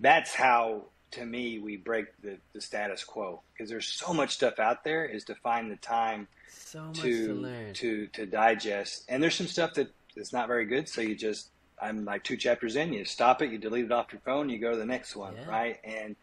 that's 0.00 0.34
how, 0.34 0.84
to 1.14 1.24
me, 1.24 1.58
we 1.58 1.76
break 1.76 2.06
the, 2.22 2.38
the 2.52 2.60
status 2.60 3.04
quo 3.04 3.42
because 3.52 3.70
there's 3.70 3.86
so 3.86 4.12
much 4.12 4.34
stuff 4.34 4.58
out 4.58 4.84
there. 4.84 5.04
Is 5.04 5.24
to 5.24 5.34
find 5.36 5.70
the 5.70 5.76
time 5.76 6.28
So 6.50 6.84
much 6.84 7.00
to, 7.00 7.26
to 7.28 7.34
learn. 7.34 7.74
To 7.74 8.06
to 8.08 8.26
digest. 8.26 9.04
And 9.08 9.22
there's 9.22 9.34
some 9.34 9.46
stuff 9.46 9.74
that 9.74 9.92
is 10.16 10.32
not 10.32 10.48
very 10.48 10.66
good, 10.66 10.88
so 10.88 11.00
you 11.00 11.14
just 11.14 11.50
I'm 11.80 12.04
like 12.04 12.24
two 12.24 12.36
chapters 12.36 12.76
in, 12.76 12.92
you 12.92 13.04
stop 13.04 13.42
it, 13.42 13.50
you 13.50 13.58
delete 13.58 13.86
it 13.86 13.92
off 13.92 14.12
your 14.12 14.20
phone, 14.24 14.48
you 14.48 14.58
go 14.58 14.72
to 14.72 14.76
the 14.76 14.86
next 14.86 15.16
one, 15.16 15.34
yeah. 15.34 15.48
right? 15.48 15.78
And 15.84 16.16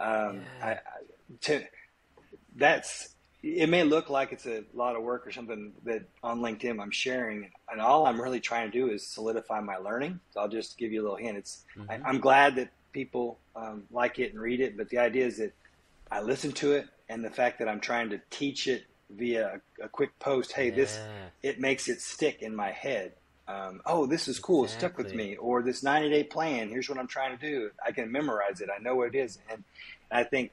um, 0.00 0.42
yeah. 0.60 0.66
I, 0.66 0.70
I, 0.70 0.78
to 1.42 1.64
that's 2.56 3.14
it 3.42 3.68
may 3.68 3.84
look 3.84 4.08
like 4.08 4.32
it's 4.32 4.46
a 4.46 4.64
lot 4.72 4.96
of 4.96 5.02
work 5.02 5.26
or 5.26 5.30
something 5.30 5.72
that 5.84 6.02
on 6.22 6.40
LinkedIn 6.40 6.80
I'm 6.80 6.90
sharing, 6.90 7.50
and 7.70 7.80
all 7.80 8.06
I'm 8.06 8.20
really 8.20 8.40
trying 8.40 8.70
to 8.70 8.78
do 8.78 8.90
is 8.90 9.06
solidify 9.06 9.60
my 9.60 9.76
learning. 9.76 10.20
So 10.32 10.40
I'll 10.40 10.48
just 10.48 10.78
give 10.78 10.92
you 10.92 11.02
a 11.02 11.04
little 11.04 11.18
hint. 11.18 11.36
It's 11.38 11.64
mm-hmm. 11.76 12.06
I, 12.06 12.08
am 12.08 12.20
glad 12.20 12.56
that 12.56 12.70
people 12.94 13.38
um, 13.54 13.82
like 13.90 14.18
it 14.18 14.32
and 14.32 14.40
read 14.40 14.60
it, 14.60 14.78
but 14.78 14.88
the 14.88 14.98
idea 14.98 15.26
is 15.26 15.36
that 15.36 15.52
I 16.10 16.22
listen 16.22 16.52
to 16.52 16.72
it, 16.72 16.86
and 17.10 17.22
the 17.22 17.30
fact 17.30 17.58
that 17.58 17.68
I'm 17.68 17.80
trying 17.80 18.08
to 18.10 18.20
teach 18.30 18.66
it 18.66 18.84
via 19.10 19.60
a, 19.80 19.84
a 19.84 19.88
quick 19.88 20.18
post. 20.18 20.52
Hey, 20.52 20.70
yeah. 20.70 20.76
this 20.76 20.98
it 21.42 21.60
makes 21.60 21.88
it 21.88 22.00
stick 22.00 22.40
in 22.40 22.56
my 22.56 22.70
head. 22.70 23.12
Um, 23.46 23.82
oh, 23.84 24.06
this 24.06 24.26
is 24.28 24.38
cool. 24.38 24.64
Exactly. 24.64 24.76
It 24.76 24.78
stuck 24.78 24.98
with 24.98 25.14
me. 25.14 25.36
Or 25.36 25.62
this 25.62 25.82
90 25.82 26.08
day 26.08 26.24
plan. 26.24 26.70
Here's 26.70 26.88
what 26.88 26.98
I'm 26.98 27.06
trying 27.06 27.36
to 27.36 27.46
do. 27.46 27.70
I 27.84 27.92
can 27.92 28.10
memorize 28.10 28.62
it. 28.62 28.70
I 28.74 28.82
know 28.82 28.94
what 28.94 29.14
it 29.14 29.18
is, 29.18 29.38
and 29.50 29.62
I 30.10 30.24
think 30.24 30.52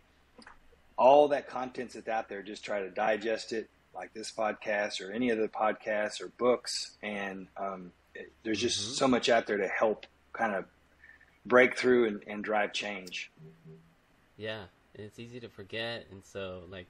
all 0.97 1.29
that 1.29 1.47
content 1.47 1.93
that's 1.93 2.07
out 2.07 2.29
there, 2.29 2.43
just 2.43 2.63
try 2.65 2.81
to 2.81 2.89
digest 2.89 3.53
it 3.53 3.69
like 3.95 4.13
this 4.13 4.31
podcast 4.31 5.01
or 5.01 5.11
any 5.11 5.31
other 5.31 5.47
podcasts 5.47 6.21
or 6.21 6.27
books. 6.37 6.91
And 7.01 7.47
um, 7.57 7.91
it, 8.13 8.31
there's 8.43 8.59
just 8.59 8.81
mm-hmm. 8.81 8.93
so 8.93 9.07
much 9.07 9.29
out 9.29 9.47
there 9.47 9.57
to 9.57 9.67
help 9.67 10.05
kind 10.33 10.55
of 10.55 10.65
break 11.45 11.77
through 11.77 12.07
and, 12.07 12.23
and 12.27 12.43
drive 12.43 12.73
change. 12.73 13.31
Yeah, 14.37 14.63
and 14.95 15.05
it's 15.05 15.19
easy 15.19 15.39
to 15.39 15.49
forget. 15.49 16.05
And 16.11 16.23
so, 16.23 16.63
like, 16.69 16.87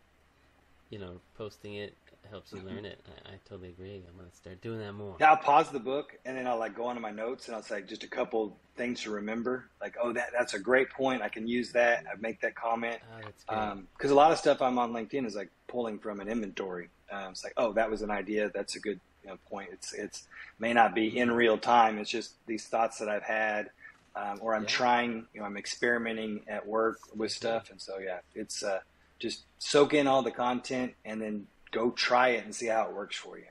you 0.90 1.00
know, 1.00 1.20
posting 1.38 1.76
it 1.76 1.96
helps 2.30 2.52
you 2.52 2.60
mm-hmm. 2.60 2.68
learn 2.70 2.86
it. 2.86 3.00
I, 3.26 3.34
I, 3.34 3.36
totally 3.48 3.70
agree. 3.70 4.04
I'm 4.08 4.18
gonna 4.18 4.30
start 4.34 4.62
doing 4.62 4.80
that 4.80 4.94
more. 4.94 5.16
Yeah, 5.20 5.32
I'll 5.32 5.38
pause 5.38 5.70
the 5.70 5.80
book 5.80 6.18
and 6.26 6.38
then 6.38 6.48
I'll 6.48 6.58
like 6.58 6.76
go 6.76 6.86
onto 6.86 7.02
my 7.02 7.12
notes 7.12 7.48
and 7.48 7.56
I'll 7.56 7.64
say 7.64 7.82
just 7.82 8.04
a 8.04 8.08
couple 8.08 8.58
things 8.78 9.02
to 9.02 9.12
remember. 9.12 9.66
Like, 9.82 9.96
oh, 10.02 10.14
that 10.14 10.30
that's 10.38 10.54
a 10.54 10.60
great 10.60 10.90
point. 10.90 11.22
I 11.22 11.30
can 11.30 11.48
use 11.48 11.72
that. 11.74 12.06
I 12.12 12.20
make 12.20 12.42
that 12.42 12.56
comment. 12.56 13.00
Because 13.18 13.34
oh, 13.50 13.58
um, 13.58 13.88
a 14.02 14.14
lot 14.14 14.32
of 14.32 14.38
stuff 14.38 14.62
I'm 14.62 14.80
on 14.80 14.94
LinkedIn 14.94 15.26
is 15.26 15.36
like 15.36 15.50
pulling 15.68 16.00
from 16.00 16.20
an 16.20 16.28
inventory. 16.28 16.90
Um, 17.12 17.32
it's 17.32 17.44
like, 17.44 17.54
oh, 17.58 17.74
that 17.74 17.90
was 17.90 18.02
an 18.02 18.12
idea. 18.12 18.50
That's 18.54 18.76
a 18.76 18.80
good 18.80 19.00
you 19.24 19.30
know, 19.30 19.38
point. 19.50 19.70
It's 19.74 19.94
it's 19.94 20.28
may 20.60 20.74
not 20.74 20.96
be 20.96 21.18
in 21.18 21.32
real 21.32 21.58
time. 21.58 21.98
It's 21.98 22.10
just 22.10 22.36
these 22.48 22.66
thoughts 22.66 22.98
that 23.00 23.10
I've 23.10 23.24
had. 23.24 23.70
Um, 24.16 24.40
or 24.42 24.54
I'm 24.54 24.64
yeah. 24.64 24.68
trying, 24.68 25.26
you 25.34 25.40
know, 25.40 25.46
I'm 25.46 25.56
experimenting 25.56 26.42
at 26.48 26.68
work 26.68 27.00
with 27.16 27.32
stuff, 27.32 27.70
and 27.72 27.82
so 27.82 27.98
yeah, 27.98 28.20
it's 28.36 28.62
uh, 28.62 28.80
just 29.20 29.44
soak 29.60 29.94
in 29.94 30.08
all 30.08 30.22
the 30.22 30.32
content 30.32 30.94
and 31.06 31.22
then 31.22 31.48
go 31.72 31.92
try 31.92 32.30
it 32.30 32.44
and 32.44 32.54
see 32.54 32.68
how 32.68 32.84
it 32.84 32.94
works 32.94 33.16
for 33.16 33.38
you. 33.38 33.46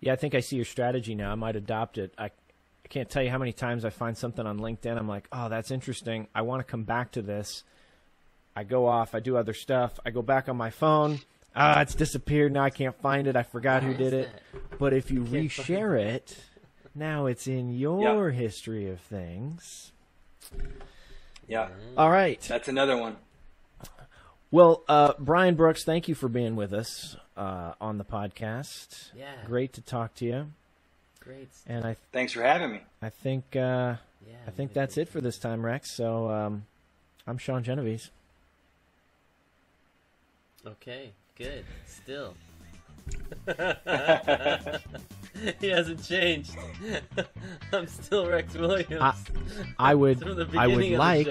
Yeah, 0.00 0.12
I 0.12 0.16
think 0.16 0.34
I 0.34 0.40
see 0.40 0.56
your 0.56 0.64
strategy 0.64 1.14
now. 1.14 1.32
I 1.32 1.34
might 1.34 1.56
adopt 1.56 1.98
it. 1.98 2.14
I, 2.16 2.26
I 2.26 2.88
can't 2.88 3.10
tell 3.10 3.22
you 3.22 3.30
how 3.30 3.38
many 3.38 3.52
times 3.52 3.84
I 3.84 3.90
find 3.90 4.16
something 4.16 4.46
on 4.46 4.60
LinkedIn. 4.60 4.96
I'm 4.96 5.08
like, 5.08 5.26
oh, 5.32 5.48
that's 5.48 5.72
interesting. 5.72 6.28
I 6.34 6.42
want 6.42 6.60
to 6.60 6.70
come 6.70 6.84
back 6.84 7.12
to 7.12 7.22
this. 7.22 7.64
I 8.54 8.64
go 8.64 8.86
off. 8.86 9.14
I 9.14 9.20
do 9.20 9.36
other 9.36 9.54
stuff. 9.54 9.98
I 10.06 10.10
go 10.10 10.22
back 10.22 10.48
on 10.48 10.56
my 10.56 10.70
phone. 10.70 11.20
Ah, 11.54 11.80
it's 11.80 11.94
disappeared. 11.94 12.52
Now 12.52 12.62
I 12.62 12.70
can't 12.70 12.98
find 13.00 13.26
it. 13.26 13.34
I 13.34 13.42
forgot 13.42 13.82
who 13.82 13.94
did 13.94 14.12
it. 14.12 14.28
But 14.78 14.92
if 14.92 15.10
you 15.10 15.24
reshare 15.24 15.98
it, 15.98 16.36
now 16.98 17.26
it's 17.26 17.46
in 17.46 17.70
your 17.70 18.30
history 18.30 18.88
of 18.90 19.00
things. 19.00 19.92
Yeah. 21.46 21.68
All 21.96 22.10
right. 22.10 22.40
That's 22.42 22.68
another 22.68 22.96
one. 22.96 23.16
Well, 24.50 24.82
uh, 24.88 25.12
Brian 25.18 25.56
Brooks, 25.56 25.84
thank 25.84 26.08
you 26.08 26.14
for 26.14 26.28
being 26.28 26.56
with 26.56 26.72
us 26.72 27.16
uh, 27.36 27.72
on 27.80 27.98
the 27.98 28.04
podcast. 28.04 29.10
Yeah. 29.16 29.32
Great 29.46 29.74
to 29.74 29.82
talk 29.82 30.14
to 30.16 30.24
you. 30.24 30.46
Great. 31.20 31.48
And 31.66 31.84
I 31.84 31.88
th- 31.88 31.98
thanks 32.12 32.32
for 32.32 32.42
having 32.42 32.72
me. 32.72 32.80
I 33.02 33.10
think 33.10 33.44
uh, 33.54 33.96
yeah, 34.26 34.36
I 34.46 34.50
think 34.50 34.72
that's 34.72 34.96
it 34.96 35.08
for 35.08 35.20
this 35.20 35.38
time, 35.38 35.64
Rex. 35.64 35.94
So 35.94 36.30
um, 36.30 36.64
I'm 37.26 37.36
Sean 37.36 37.62
Genovese. 37.62 38.10
Okay. 40.66 41.12
Good. 41.36 41.64
Still. 41.86 42.34
he 45.60 45.68
hasn't 45.68 46.02
changed. 46.02 46.56
I'm 47.72 47.86
still 47.86 48.28
Rex 48.28 48.54
Williams. 48.54 49.00
I, 49.00 49.14
I 49.78 49.94
would. 49.94 50.22
I 50.56 50.66
would 50.66 50.90
like. 50.90 51.28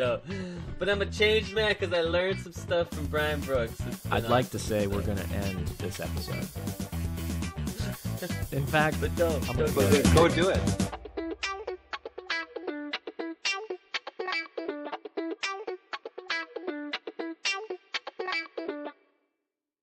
But 0.80 0.90
I'm 0.90 1.02
a 1.02 1.06
changed 1.06 1.54
man 1.54 1.76
because 1.78 1.94
I 1.94 2.02
learned 2.02 2.40
some 2.40 2.54
stuff 2.54 2.90
from 2.92 3.06
Brian 3.08 3.42
Brooks. 3.42 3.82
I'd 4.12 4.30
like 4.30 4.50
to 4.52 4.60
say 4.60 4.88
we're 4.88 5.02
going 5.02 5.18
to 5.18 5.30
end 5.30 5.68
this 5.80 6.00
episode. 6.00 6.48
In 8.52 8.66
fact, 8.66 9.00
but 9.00 9.16
don't. 9.16 9.48
I'm 9.50 9.58
go, 9.58 10.04
go 10.14 10.28
do 10.28 10.50
it. 10.50 10.87